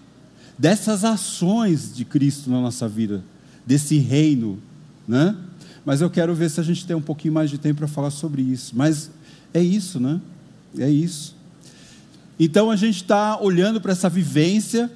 [0.59, 3.25] dessas ações de Cristo na nossa vida,
[3.67, 4.59] desse reino,
[5.07, 5.37] né?
[5.85, 8.11] Mas eu quero ver se a gente tem um pouquinho mais de tempo para falar
[8.11, 8.73] sobre isso.
[8.75, 9.11] Mas
[9.53, 10.21] é isso, né?
[10.79, 11.35] É isso.
[12.39, 14.91] Então a gente está olhando para essa vivência,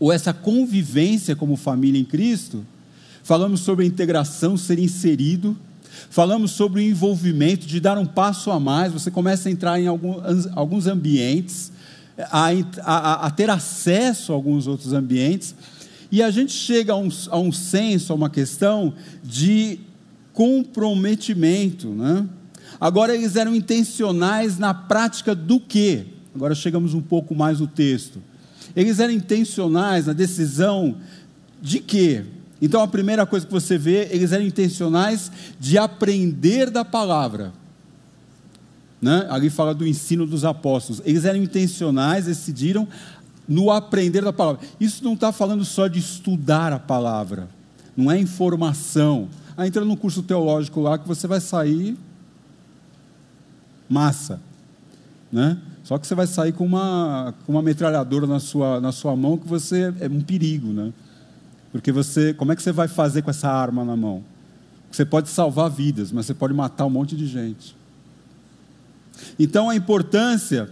[0.00, 2.66] ou essa convivência como família em Cristo.
[3.22, 5.56] Falamos sobre a integração, ser inserido.
[6.10, 8.92] Falamos sobre o envolvimento, de dar um passo a mais.
[8.92, 11.70] Você começa a entrar em alguns ambientes
[12.18, 12.50] a,
[12.82, 15.54] a, a, ter acesso a alguns outros ambientes,
[16.10, 19.80] e a gente chega a um, a um senso, a uma questão de
[20.32, 21.88] comprometimento.
[21.88, 22.26] Né?
[22.80, 26.06] Agora, eles eram intencionais na prática do quê?
[26.34, 28.22] Agora chegamos um pouco mais no texto.
[28.76, 30.96] Eles eram intencionais na decisão
[31.60, 32.24] de quê?
[32.62, 37.52] Então, a primeira coisa que você vê, eles eram intencionais de aprender da palavra
[39.04, 39.26] né?
[39.28, 41.02] ali fala do ensino dos apóstolos.
[41.04, 42.88] Eles eram intencionais, decidiram
[43.46, 44.66] no aprender da palavra.
[44.80, 47.46] Isso não está falando só de estudar a palavra,
[47.94, 49.28] não é informação.
[49.54, 51.98] Ah, entra num curso teológico lá que você vai sair
[53.90, 54.40] massa,
[55.30, 55.58] né?
[55.82, 59.36] Só que você vai sair com uma, com uma metralhadora na sua, na sua mão
[59.36, 60.94] que você é um perigo, né?
[61.70, 64.24] Porque você, como é que você vai fazer com essa arma na mão?
[64.90, 67.76] Você pode salvar vidas, mas você pode matar um monte de gente.
[69.38, 70.70] Então a importância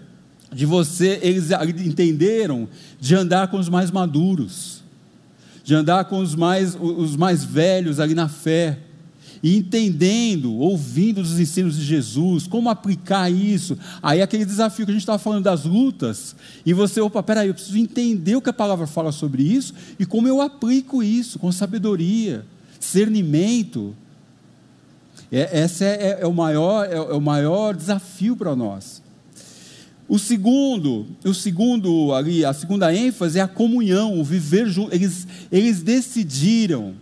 [0.53, 1.51] de você, eles
[1.85, 2.69] entenderam
[3.01, 4.83] de andar com os mais maduros,
[5.65, 8.79] de andar com os mais, os mais velhos ali na fé,
[9.43, 13.77] e entendendo, ouvindo os ensinos de Jesus, como aplicar isso.
[14.01, 17.55] Aí aquele desafio que a gente estava falando das lutas, e você, opa, peraí, eu
[17.55, 21.51] preciso entender o que a palavra fala sobre isso e como eu aplico isso com
[21.51, 22.45] sabedoria,
[22.79, 23.97] discernimento.
[25.31, 29.03] É, esse é, é, é, o maior, é, é o maior desafio para nós.
[30.09, 34.95] O segundo, o segundo ali, a segunda ênfase é a comunhão, o viver junto.
[34.95, 36.95] Eles, eles decidiram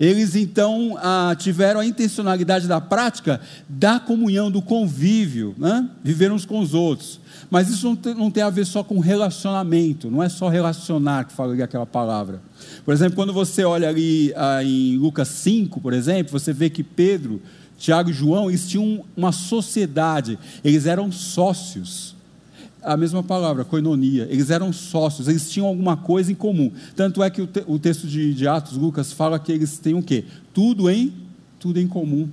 [0.00, 5.86] eles então ah, tiveram a intencionalidade da prática da comunhão, do convívio, né?
[6.02, 7.20] viver uns com os outros.
[7.50, 11.24] Mas isso não tem, não tem, a ver só com relacionamento, não é só relacionar
[11.24, 12.40] que fala ali aquela palavra.
[12.82, 16.82] Por exemplo, quando você olha ali ah, em Lucas 5, por exemplo, você vê que
[16.82, 17.42] Pedro,
[17.76, 22.16] Tiago e João, eles tinham uma sociedade, eles eram sócios
[22.82, 24.26] a mesma palavra, coinonia.
[24.30, 26.70] Eles eram sócios, eles tinham alguma coisa em comum.
[26.96, 29.94] Tanto é que o, te, o texto de, de, Atos, Lucas, fala que eles têm
[29.94, 30.24] o quê?
[30.52, 31.12] Tudo em,
[31.58, 32.28] tudo em comum.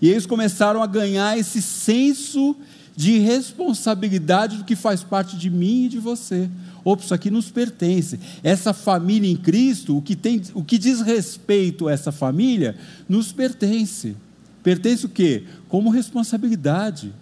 [0.00, 2.56] E eles começaram a ganhar esse senso
[2.96, 6.48] de responsabilidade do que faz parte de mim e de você.
[6.82, 8.18] Opa, isso aqui nos pertence.
[8.42, 12.76] Essa família em Cristo, o que, tem, o que diz respeito a essa família,
[13.08, 14.16] nos pertence.
[14.62, 15.44] Pertence o quê?
[15.68, 17.12] Como responsabilidade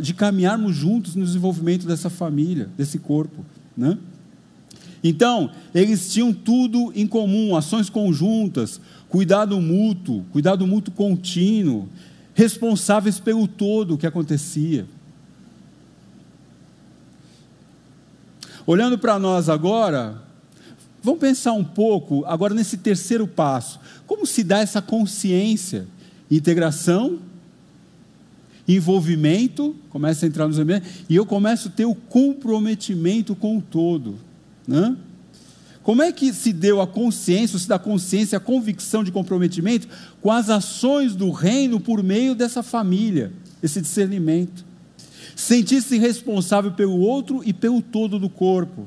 [0.00, 3.44] de caminharmos juntos no desenvolvimento dessa família, desse corpo.
[3.76, 3.96] Né?
[5.02, 11.88] Então, eles tinham tudo em comum, ações conjuntas, cuidado mútuo, cuidado mútuo contínuo,
[12.34, 14.86] responsáveis pelo todo que acontecia.
[18.66, 20.22] Olhando para nós agora,
[21.02, 23.80] vamos pensar um pouco agora nesse terceiro passo.
[24.06, 25.86] Como se dá essa consciência?
[26.30, 27.18] Integração
[28.74, 33.62] envolvimento, começa a entrar nos ambientes, e eu começo a ter o comprometimento com o
[33.62, 34.18] todo.
[34.66, 34.96] Né?
[35.82, 39.88] Como é que se deu a consciência, se dá consciência, a convicção de comprometimento
[40.20, 44.64] com as ações do reino por meio dessa família, esse discernimento?
[45.34, 48.86] Sentir-se responsável pelo outro e pelo todo do corpo.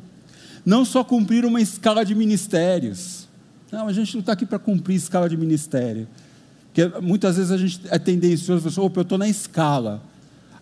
[0.65, 3.28] Não só cumprir uma escala de ministérios.
[3.72, 6.08] Não, a gente não está aqui para cumprir escala de ministério.
[6.73, 10.01] Porque muitas vezes a gente é tendencioso, pessoa, opa, eu estou na escala.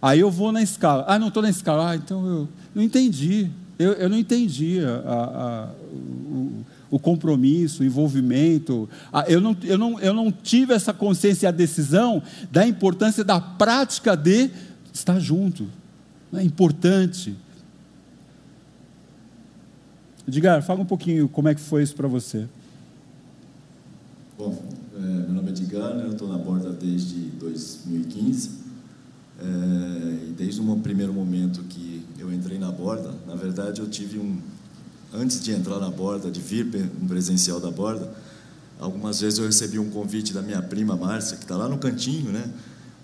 [0.01, 1.05] Aí eu vou na escala.
[1.07, 1.91] Ah, não estou na escala.
[1.91, 3.49] Ah, então eu não entendi.
[3.79, 8.89] Eu, eu não entendi a, a, o, o, compromisso, o envolvimento.
[9.11, 12.21] Ah, eu, não, eu, não, eu não tive essa consciência e a decisão
[12.51, 14.49] da importância da prática de
[14.93, 15.65] estar junto.
[16.33, 17.37] É importante.
[20.27, 22.47] Edgar, fala um pouquinho como é que foi isso para você.
[24.37, 24.61] Bom,
[25.01, 26.03] é, meu nome é né?
[26.05, 28.61] eu estou na borda desde 2015.
[29.39, 34.39] É, desde um primeiro momento que eu entrei na borda, na verdade eu tive um.
[35.13, 38.09] Antes de entrar na borda, de vir no presencial da borda,
[38.79, 42.31] algumas vezes eu recebi um convite da minha prima Márcia, que está lá no cantinho,
[42.31, 42.49] né?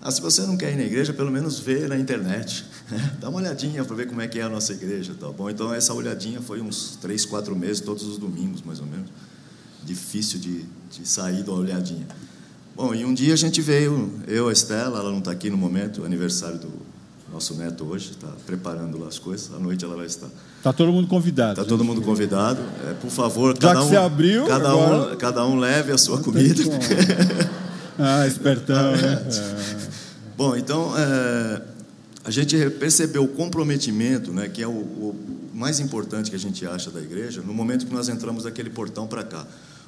[0.00, 2.64] Ah, se você não quer ir na igreja, pelo menos vê na internet.
[2.88, 3.18] Né?
[3.20, 5.12] Dá uma olhadinha para ver como é que é a nossa igreja.
[5.20, 5.50] Tá bom?
[5.50, 9.10] Então, essa olhadinha foi uns três, quatro meses, todos os domingos, mais ou menos
[9.88, 12.06] difícil de, de sair da olhadinha.
[12.76, 15.56] Bom, e um dia a gente veio, eu, a Estela, ela não está aqui no
[15.56, 16.70] momento, aniversário do
[17.32, 20.28] nosso neto hoje, está preparando lá as coisas, à noite ela vai estar.
[20.58, 21.60] Está todo mundo convidado.
[21.60, 22.60] Está todo mundo convidado.
[22.88, 25.14] É, por favor, Já cada um, abriu, cada, agora...
[25.14, 26.62] um, cada um leve a sua comida.
[27.98, 29.26] ah, espertão, né?
[29.26, 29.88] É.
[30.36, 31.62] Bom, então, é,
[32.24, 35.16] a gente percebeu o comprometimento, né, que é o, o
[35.52, 39.06] mais importante que a gente acha da igreja, no momento que nós entramos daquele portão
[39.06, 39.44] para cá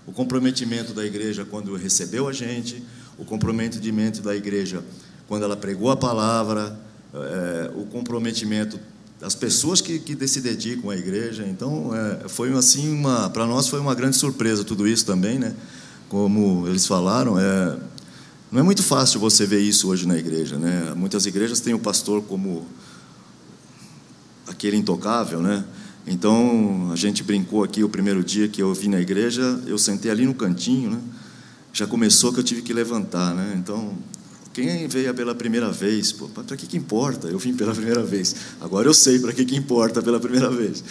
[0.07, 2.83] o comprometimento da igreja quando recebeu a gente,
[3.19, 4.83] o comprometimento da igreja
[5.29, 6.79] quando ela pregou a palavra,
[7.15, 8.79] é, o comprometimento
[9.21, 11.47] das pessoas que, que se dedicam à igreja.
[11.47, 15.55] Então, é, foi assim uma, para nós foi uma grande surpresa tudo isso também, né?
[16.09, 17.79] Como eles falaram, é,
[18.51, 20.93] não é muito fácil você ver isso hoje na igreja, né?
[20.97, 22.67] Muitas igrejas têm o pastor como
[24.49, 25.65] aquele intocável, né?
[26.07, 30.11] Então, a gente brincou aqui o primeiro dia que eu vim na igreja, eu sentei
[30.11, 31.01] ali no cantinho, né?
[31.73, 33.55] Já começou que eu tive que levantar, né?
[33.57, 33.97] Então,
[34.53, 37.29] quem veio pela primeira vez, para que que importa?
[37.29, 38.35] Eu vim pela primeira vez.
[38.61, 40.83] Agora eu sei para que que importa pela primeira vez.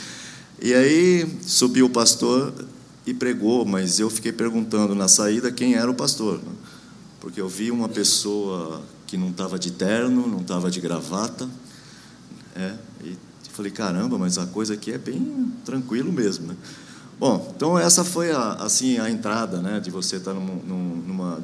[0.62, 2.54] E aí subiu o pastor
[3.06, 6.52] e pregou, mas eu fiquei perguntando na saída quem era o pastor, né?
[7.20, 11.50] porque eu vi uma pessoa que não estava de terno, não estava de gravata,
[12.56, 13.18] é, e
[13.60, 16.56] Falei, caramba, mas a coisa aqui é bem tranquilo mesmo, né?
[17.20, 21.44] Bom, então essa foi a, assim a entrada, né, de você estar num, num, numa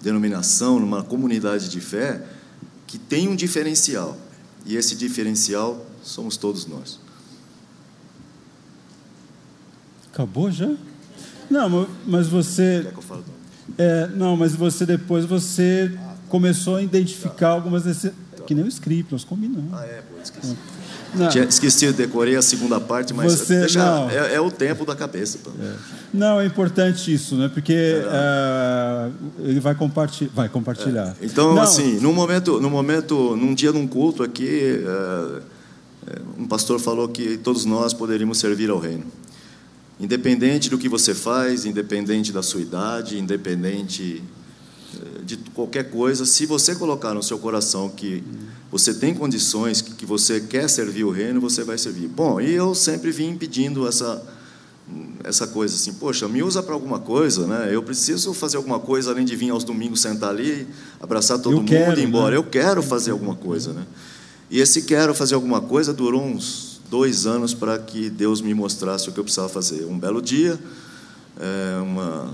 [0.00, 2.24] denominação, numa comunidade de fé
[2.86, 4.16] que tem um diferencial.
[4.64, 7.00] E esse diferencial somos todos nós.
[10.12, 10.72] Acabou já?
[11.50, 12.82] Não, mas você.
[12.84, 13.24] Quer que eu fale?
[13.76, 15.98] É, não, mas você depois você
[16.28, 18.24] começou a identificar algumas necessidades.
[18.46, 19.74] Que nem o script, nós combinamos.
[19.74, 20.52] Ah, é, pô, esqueci.
[20.52, 20.75] É.
[21.14, 21.28] Não.
[21.28, 25.38] Tinha esquecido, decorei a segunda parte, mas Você, deixa, é, é, o tempo da cabeça.
[25.60, 25.72] É.
[26.12, 27.50] Não, é importante isso, né?
[27.52, 30.30] Porque é, ele vai, compartilhar.
[30.34, 31.16] vai compartilhar.
[31.20, 31.26] É.
[31.26, 31.62] Então, não.
[31.62, 35.40] assim, no momento, no momento, num dia num culto aqui, é,
[36.38, 39.04] um pastor falou que todos nós poderíamos servir ao reino.
[39.98, 44.22] Independente do que você faz, independente da sua idade, independente
[45.24, 48.22] de qualquer coisa, se você colocar no seu coração que
[48.70, 52.08] você tem condições, que você quer servir o reino, você vai servir.
[52.08, 54.22] Bom, e eu sempre vim pedindo essa
[55.24, 57.68] essa coisa assim, poxa, me usa para alguma coisa, né?
[57.72, 60.66] Eu preciso fazer alguma coisa além de vir aos domingos sentar ali,
[61.00, 62.30] abraçar todo eu mundo quero, e ir embora.
[62.30, 62.36] Né?
[62.36, 63.84] Eu quero fazer alguma coisa, né?
[64.48, 69.08] E esse quero fazer alguma coisa durou uns dois anos para que Deus me mostrasse
[69.08, 69.84] o que eu precisava fazer.
[69.86, 70.56] Um belo dia,
[71.40, 72.32] é, uma,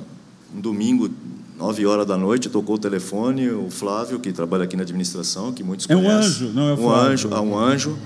[0.55, 1.11] um domingo,
[1.57, 5.63] nove horas da noite, tocou o telefone, o Flávio, que trabalha aqui na administração, que
[5.63, 6.13] muitos é conhecem.
[6.13, 7.13] É um anjo, não é o um Flávio.
[7.13, 7.99] Anjo, um anjo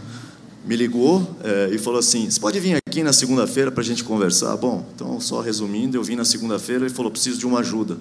[0.66, 4.02] me ligou é, e falou assim: Você pode vir aqui na segunda-feira para a gente
[4.02, 4.56] conversar?
[4.56, 7.96] Bom, então, só resumindo, eu vim na segunda-feira e falou: Preciso de uma ajuda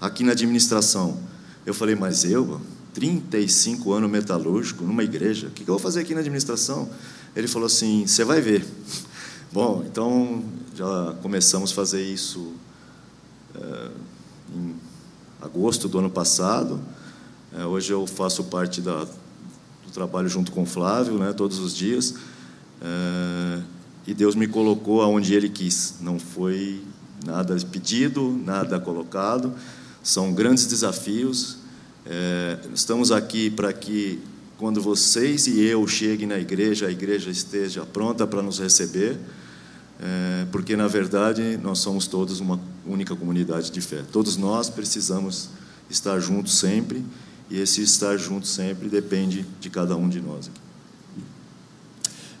[0.00, 1.18] aqui na administração.
[1.66, 2.60] Eu falei: Mas eu,
[2.94, 6.88] 35 anos metalúrgico, numa igreja, o que eu vou fazer aqui na administração?
[7.36, 8.64] Ele falou assim: Você vai ver.
[9.52, 10.42] Bom, então
[10.74, 12.52] já começamos a fazer isso
[13.54, 13.88] é,
[14.54, 14.74] em
[15.40, 16.80] agosto do ano passado.
[17.56, 19.06] É, hoje eu faço parte da
[19.88, 22.14] do trabalho junto com o Flávio, né, todos os dias.
[22.80, 23.60] É,
[24.06, 25.94] e Deus me colocou aonde Ele quis.
[26.00, 26.82] Não foi
[27.24, 29.52] nada pedido, nada colocado.
[30.02, 31.58] São grandes desafios.
[32.06, 34.20] É, estamos aqui para que,
[34.56, 39.18] quando vocês e eu cheguem na igreja, a igreja esteja pronta para nos receber.
[40.00, 44.02] É, porque, na verdade, nós somos todos uma única comunidade de fé.
[44.12, 45.50] Todos nós precisamos
[45.90, 47.04] estar juntos sempre
[47.50, 50.50] e esse estar junto sempre depende de cada um de nós.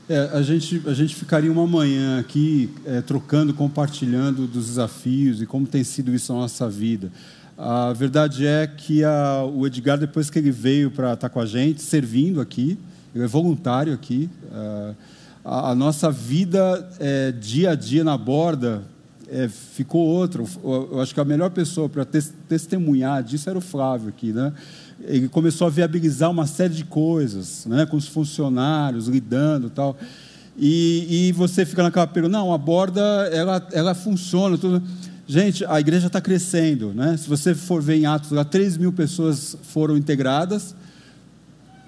[0.08, 5.46] É, a, gente, a gente ficaria uma manhã aqui é, trocando, compartilhando dos desafios e
[5.46, 7.12] como tem sido isso na nossa vida.
[7.58, 11.44] A verdade é que a, o Edgar, depois que ele veio para estar com a
[11.44, 12.78] gente, servindo aqui,
[13.14, 14.30] ele é voluntário aqui,
[15.48, 18.82] a, a nossa vida é, dia a dia na borda
[19.28, 20.44] é, ficou outra.
[20.62, 24.52] Eu acho que a melhor pessoa para testemunhar disso era o Flávio aqui, né?
[25.02, 29.96] ele começou a viabilizar uma série de coisas, né, com os funcionários, lidando tal.
[30.56, 33.00] E, e você fica naquela pergunta, não, a borda,
[33.32, 34.58] ela, ela funciona.
[34.58, 34.82] Tudo.
[35.26, 36.92] Gente, a igreja está crescendo.
[36.92, 37.16] Né?
[37.16, 40.74] Se você for ver em Atos, lá 3 mil pessoas foram integradas.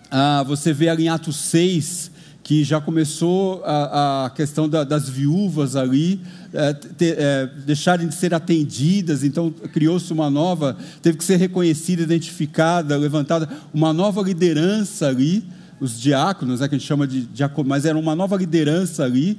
[0.09, 2.13] Ah, você vê ali em Atos 6,
[2.51, 6.21] que já começou a, a questão da, das viúvas ali,
[6.53, 12.03] é, ter, é, deixarem de ser atendidas, então criou-se uma nova, teve que ser reconhecida,
[12.03, 15.45] identificada, levantada, uma nova liderança ali,
[15.79, 19.39] os diáconos, é que a gente chama de diácono, mas era uma nova liderança ali,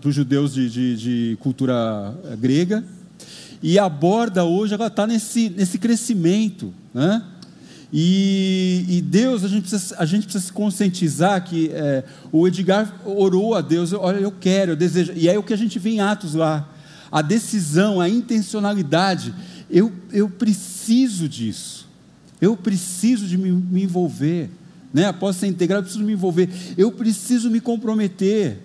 [0.00, 2.82] dos judeus de, de, de cultura é, grega,
[3.62, 7.22] e a borda hoje ela está nesse, nesse crescimento, né?
[7.92, 12.02] E, e, Deus, a gente, precisa, a gente precisa se conscientizar que é,
[12.32, 15.58] o Edgar orou a Deus, olha, eu quero, eu desejo, e é o que a
[15.58, 16.66] gente vê em Atos lá,
[17.10, 19.34] a decisão, a intencionalidade,
[19.70, 21.86] eu, eu preciso disso,
[22.40, 24.48] eu preciso de me, me envolver,
[24.92, 25.08] né?
[25.08, 28.58] após ser integrado, eu preciso me envolver, eu preciso me comprometer.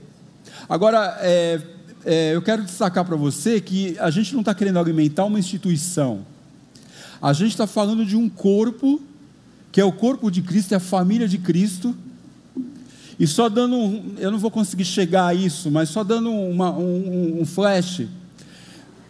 [0.69, 1.61] Agora, é,
[2.05, 6.25] é, eu quero destacar para você que a gente não está querendo alimentar uma instituição,
[7.21, 9.01] a gente está falando de um corpo
[9.77, 11.95] que é o corpo de Cristo, é a família de Cristo.
[13.19, 16.71] E só dando, um, eu não vou conseguir chegar a isso, mas só dando uma,
[16.71, 18.07] um, um flash.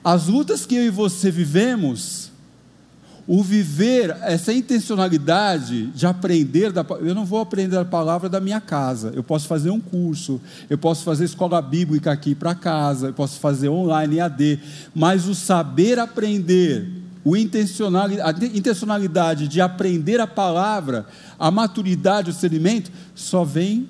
[0.04, 2.32] As lutas que eu e você vivemos,
[3.26, 8.60] o viver, essa intencionalidade de aprender, da, eu não vou aprender a palavra da minha
[8.60, 13.14] casa, eu posso fazer um curso, eu posso fazer escola bíblica aqui para casa, eu
[13.14, 14.60] posso fazer online AD,
[14.94, 21.06] mas o saber aprender a intencionalidade de aprender a palavra,
[21.38, 23.88] a maturidade, o discernimento, só vem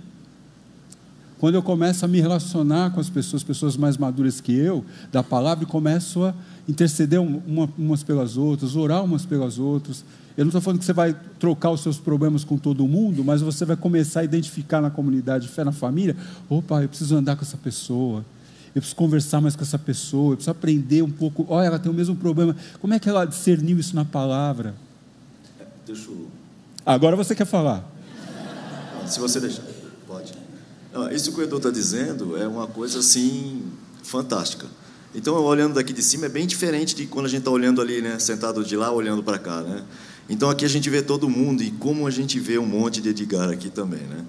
[1.40, 5.22] quando eu começo a me relacionar com as pessoas, pessoas mais maduras que eu, da
[5.22, 6.34] palavra, e começo a
[6.68, 10.04] interceder uma, umas pelas outras, orar umas pelas outras.
[10.36, 13.42] Eu não estou falando que você vai trocar os seus problemas com todo mundo, mas
[13.42, 16.16] você vai começar a identificar na comunidade, fé na família.
[16.50, 18.26] Opa, eu preciso andar com essa pessoa
[18.78, 21.46] eu preciso conversar mais com essa pessoa, eu preciso aprender um pouco.
[21.50, 22.56] Olha, ela tem o mesmo problema.
[22.80, 24.76] Como é que ela discerniu isso na palavra?
[25.86, 26.28] Deixa eu...
[26.86, 27.84] Agora você quer falar.
[29.08, 29.64] Se você deixar,
[30.06, 30.34] pode.
[30.94, 33.64] Não, isso que o Edu está dizendo é uma coisa assim
[34.04, 34.68] fantástica.
[35.16, 38.02] Então, olhando daqui de cima é bem diferente de quando a gente está olhando ali,
[38.02, 39.84] né, sentado de lá, olhando para cá, né?
[40.30, 43.10] Então aqui a gente vê todo mundo e como a gente vê um monte de
[43.10, 44.26] Edgar aqui também, né?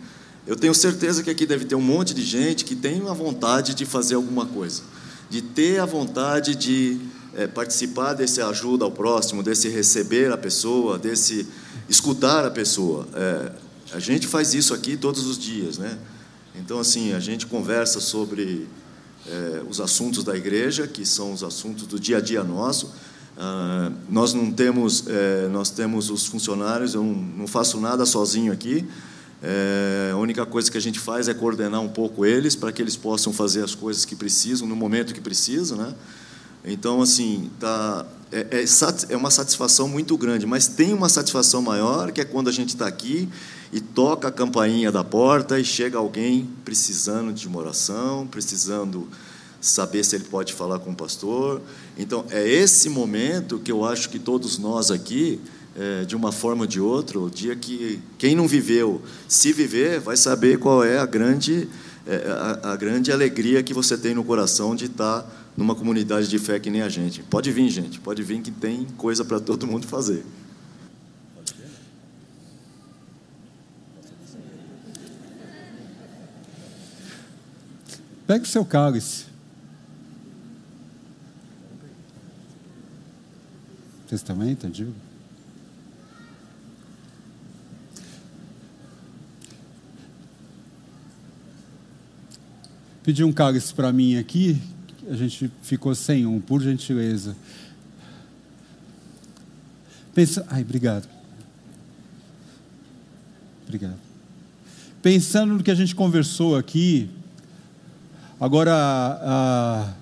[0.48, 3.74] Eu tenho certeza que aqui deve ter um monte de gente que tem a vontade
[3.74, 4.80] de fazer alguma coisa,
[5.28, 6.98] de ter a vontade de
[7.34, 11.46] é, participar desse ajuda ao próximo, desse receber a pessoa, desse
[11.86, 13.06] escutar a pessoa.
[13.14, 13.52] É,
[13.92, 15.98] a gente faz isso aqui todos os dias, né?
[16.54, 18.66] Então, assim, a gente conversa sobre
[19.26, 22.94] é, os assuntos da igreja, que são os assuntos do dia a dia nosso.
[23.36, 25.04] Ah, nós não temos,
[25.52, 28.84] nós temos os funcionários, eu não, não faço nada sozinho aqui.
[29.42, 32.82] É, a única coisa que a gente faz é coordenar um pouco eles para que
[32.82, 35.94] eles possam fazer as coisas que precisam no momento que precisam, né?
[36.64, 38.64] Então, assim, tá, é, é,
[39.08, 42.70] é, uma satisfação muito grande, mas tem uma satisfação maior que é quando a gente
[42.70, 43.28] está aqui
[43.72, 49.08] e toca a campainha da porta e chega alguém precisando de uma oração, precisando
[49.60, 51.62] saber se ele pode falar com o pastor.
[51.96, 55.40] Então, é esse momento que eu acho que todos nós aqui
[55.78, 60.00] é, de uma forma ou de outra, o dia que quem não viveu, se viver,
[60.00, 61.68] vai saber qual é a grande,
[62.04, 62.16] é,
[62.64, 65.24] a, a, grande alegria que você tem no coração de estar
[65.56, 67.22] numa comunidade de fé que nem a gente.
[67.22, 70.24] Pode vir, gente, pode vir que tem coisa para todo mundo fazer.
[78.26, 79.26] Pegue o seu cálice.
[84.08, 85.07] Testamento, digo.
[93.08, 94.60] Pedi um cálice para mim aqui,
[95.10, 97.34] a gente ficou sem um, por gentileza.
[100.14, 101.08] Pensa, ai, obrigado.
[103.64, 103.96] Obrigado.
[105.00, 107.08] Pensando no que a gente conversou aqui,
[108.38, 109.94] agora ah,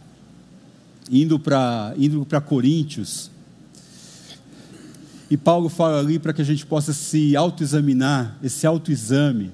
[1.09, 3.31] indo para indo Coríntios,
[5.31, 9.53] e Paulo fala ali para que a gente possa se autoexaminar, esse autoexame.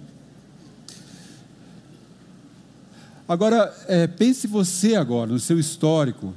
[3.33, 6.35] Agora, é, pense você agora no seu histórico,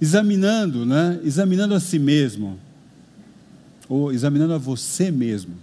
[0.00, 1.20] examinando, né?
[1.22, 2.58] Examinando a si mesmo,
[3.86, 5.58] ou examinando a você mesmo.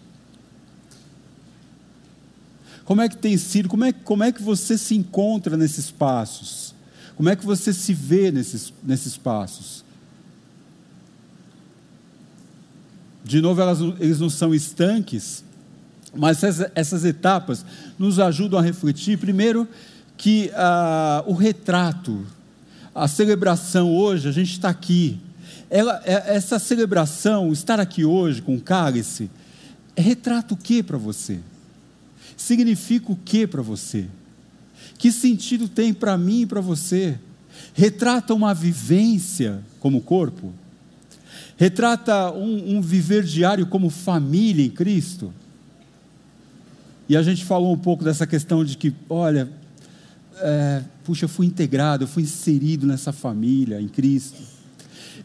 [2.85, 3.67] Como é que tem sido?
[3.67, 6.75] Como é, como é que você se encontra nesses passos?
[7.15, 9.83] Como é que você se vê nesses, nesses passos?
[13.23, 15.43] De novo, elas, eles não são estanques,
[16.17, 17.63] mas essas, etapas
[17.97, 19.67] nos ajudam a refletir, primeiro,
[20.17, 22.25] que ah, o retrato,
[22.93, 25.19] a celebração hoje, a gente está aqui.
[25.69, 29.29] Ela, é, essa celebração, estar aqui hoje com o cálice,
[29.95, 31.39] é retrata o que para você?
[32.35, 34.05] Significa o que para você?
[34.97, 37.19] Que sentido tem para mim e para você?
[37.73, 40.53] Retrata uma vivência como corpo?
[41.57, 45.33] Retrata um, um viver diário como família em Cristo?
[47.09, 49.49] E a gente falou um pouco dessa questão de que, olha,
[50.39, 54.41] é, puxa, eu fui integrado, eu fui inserido nessa família em Cristo.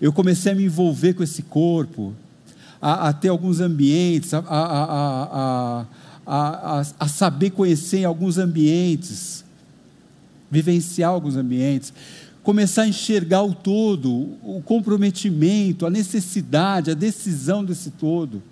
[0.00, 2.14] Eu comecei a me envolver com esse corpo,
[2.80, 4.42] a, a ter alguns ambientes, a,
[6.26, 9.44] a, a, saber conhecer alguns ambientes,
[10.50, 11.92] vivenciar alguns ambientes,
[12.42, 14.10] começar a enxergar o todo,
[14.42, 18.42] o comprometimento, a necessidade, a decisão desse todo.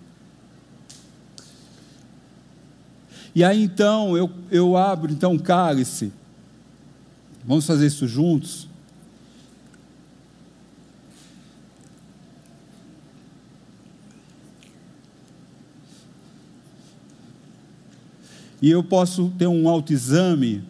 [3.35, 6.13] E aí então eu, eu abro então um cálice.
[7.45, 8.69] Vamos fazer isso juntos?
[18.63, 20.63] E eu posso ter um autoexame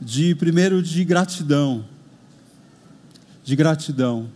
[0.00, 1.84] de primeiro de gratidão.
[3.44, 4.30] De gratidão.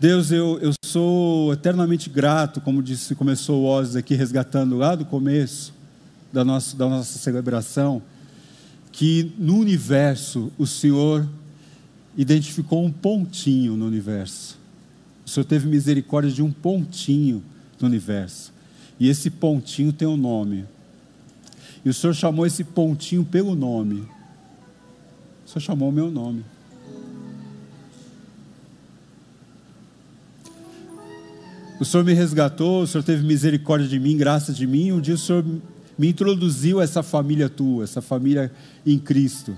[0.00, 5.04] Deus, eu, eu sou eternamente grato, como disse, começou o Oz aqui resgatando lá do
[5.04, 5.74] começo
[6.32, 8.00] da nossa, da nossa celebração,
[8.90, 11.28] que no universo o Senhor
[12.16, 14.58] identificou um pontinho no universo.
[15.26, 17.44] O Senhor teve misericórdia de um pontinho
[17.78, 18.50] no universo.
[18.98, 20.64] E esse pontinho tem um nome.
[21.84, 24.08] E o Senhor chamou esse pontinho pelo nome.
[25.44, 26.42] O Senhor chamou o meu nome.
[31.78, 34.92] O Senhor me resgatou, o Senhor teve misericórdia de mim, graça de mim.
[34.92, 35.44] Um dia o Senhor
[35.98, 38.50] me introduziu a essa família tua, essa família
[38.86, 39.54] em Cristo.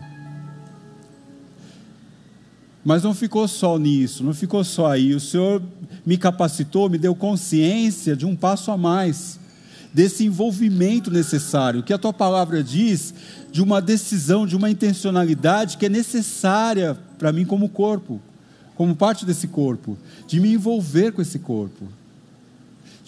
[2.84, 5.14] Mas não ficou só nisso, não ficou só aí.
[5.14, 5.62] O Senhor
[6.04, 9.38] me capacitou, me deu consciência de um passo a mais,
[9.94, 13.14] desse envolvimento necessário, que a tua palavra diz,
[13.52, 18.20] de uma decisão, de uma intencionalidade que é necessária para mim como corpo,
[18.74, 19.96] como parte desse corpo,
[20.26, 21.97] de me envolver com esse corpo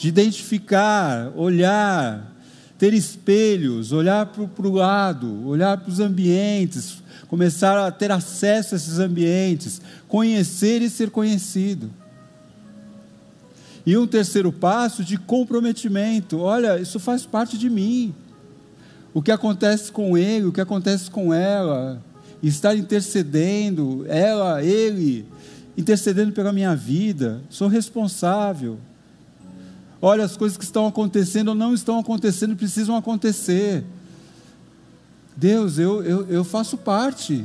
[0.01, 2.35] de identificar, olhar,
[2.79, 8.79] ter espelhos, olhar para o lado, olhar para os ambientes, começar a ter acesso a
[8.79, 9.79] esses ambientes,
[10.09, 11.91] conhecer e ser conhecido.
[13.85, 18.15] E um terceiro passo de comprometimento: olha, isso faz parte de mim.
[19.13, 22.03] o que acontece com ele, o que acontece com ela,
[22.43, 25.27] estar intercedendo, ela, ele,
[25.77, 28.79] intercedendo pela minha vida, sou responsável.
[30.03, 33.85] Olha, as coisas que estão acontecendo ou não estão acontecendo, precisam acontecer.
[35.37, 37.45] Deus, eu, eu, eu faço parte.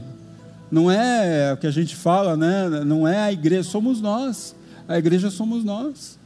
[0.71, 2.83] Não é o que a gente fala, né?
[2.85, 4.55] não é a igreja, somos nós.
[4.87, 6.17] A igreja somos nós.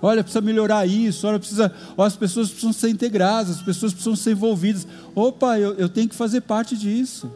[0.00, 4.14] Olha, precisa melhorar isso, olha, precisa, olha, as pessoas precisam ser integradas, as pessoas precisam
[4.14, 4.86] ser envolvidas.
[5.14, 7.30] Opa, eu, eu tenho que fazer parte disso.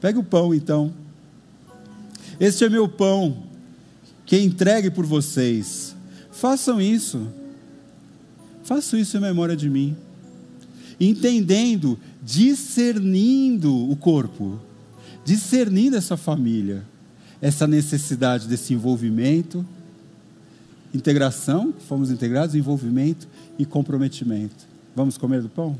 [0.00, 0.92] Pega o pão então.
[2.40, 3.44] Este é meu pão,
[4.24, 5.94] que entregue por vocês.
[6.30, 7.28] Façam isso.
[8.64, 9.96] Façam isso em memória de mim.
[11.00, 14.60] Entendendo, discernindo o corpo,
[15.24, 16.84] discernindo essa família,
[17.40, 19.66] essa necessidade desse envolvimento,
[20.94, 23.26] integração, fomos integrados, envolvimento
[23.58, 24.66] e comprometimento.
[24.94, 25.76] Vamos comer do pão?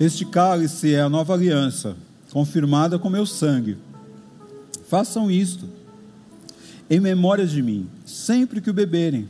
[0.00, 1.96] Este cálice é a nova aliança,
[2.30, 3.76] confirmada com meu sangue.
[4.86, 5.68] Façam isto
[6.88, 9.28] em memória de mim, sempre que o beberem.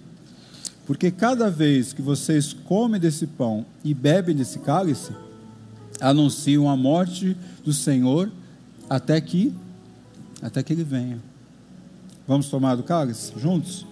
[0.86, 5.12] Porque cada vez que vocês comem desse pão e bebem desse cálice,
[6.00, 8.30] anunciam a morte do Senhor
[8.90, 9.54] até que
[10.42, 11.18] até que ele venha.
[12.26, 13.87] Vamos tomar do cálice juntos?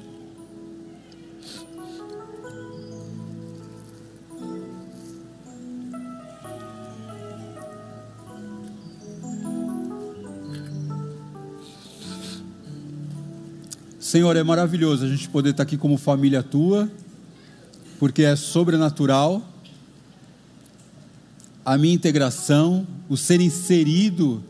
[14.16, 16.90] Senhor, é maravilhoso a gente poder estar aqui como família tua,
[17.98, 19.46] porque é sobrenatural
[21.62, 24.42] a minha integração, o ser inserido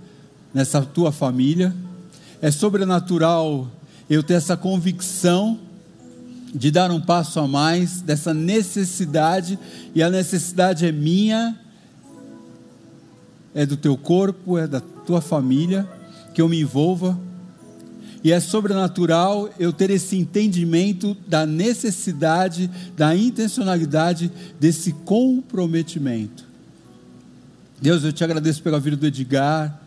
[0.54, 1.74] nessa tua família.
[2.40, 3.68] É sobrenatural
[4.08, 5.58] eu ter essa convicção
[6.54, 9.58] de dar um passo a mais, dessa necessidade,
[9.92, 11.58] e a necessidade é minha,
[13.52, 15.90] é do teu corpo, é da tua família,
[16.32, 17.18] que eu me envolva
[18.26, 26.44] e é sobrenatural eu ter esse entendimento da necessidade, da intencionalidade desse comprometimento.
[27.80, 29.80] Deus, eu te agradeço pela vida do Edgar,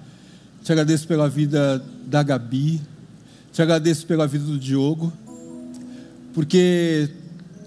[0.64, 2.80] te agradeço pela vida da Gabi,
[3.52, 5.12] te agradeço pela vida do Diogo,
[6.34, 7.10] porque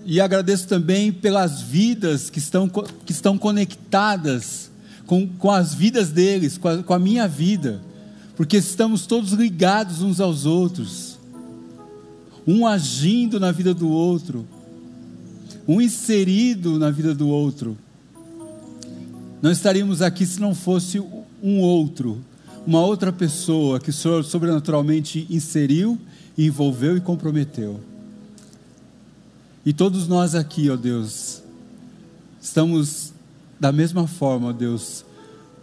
[0.06, 4.70] e agradeço também pelas vidas que estão, que estão conectadas
[5.04, 7.91] com, com as vidas deles, com a, com a minha vida
[8.36, 11.18] porque estamos todos ligados uns aos outros,
[12.46, 14.46] um agindo na vida do outro,
[15.66, 17.76] um inserido na vida do outro.
[19.40, 20.98] Não estaríamos aqui se não fosse
[21.42, 22.20] um outro,
[22.66, 25.98] uma outra pessoa que o Senhor sobrenaturalmente inseriu,
[26.36, 27.80] envolveu e comprometeu.
[29.64, 31.42] E todos nós aqui, ó Deus,
[32.40, 33.12] estamos
[33.60, 35.04] da mesma forma, ó Deus,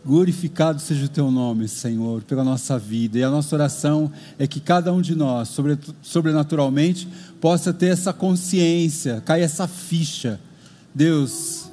[0.06, 3.18] Glorificado seja o teu nome, Senhor, pela nossa vida.
[3.18, 5.56] E a nossa oração é que cada um de nós,
[6.02, 7.08] sobrenaturalmente,
[7.42, 10.40] possa ter essa consciência, caia essa ficha.
[10.96, 11.70] Deus,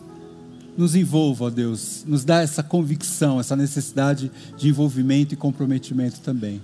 [0.76, 6.60] nos envolva, Deus, nos dá essa convicção, essa necessidade de envolvimento e comprometimento também.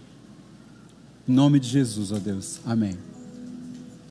[1.27, 2.59] Em nome de Jesus, ó Deus.
[2.67, 3.12] Amém.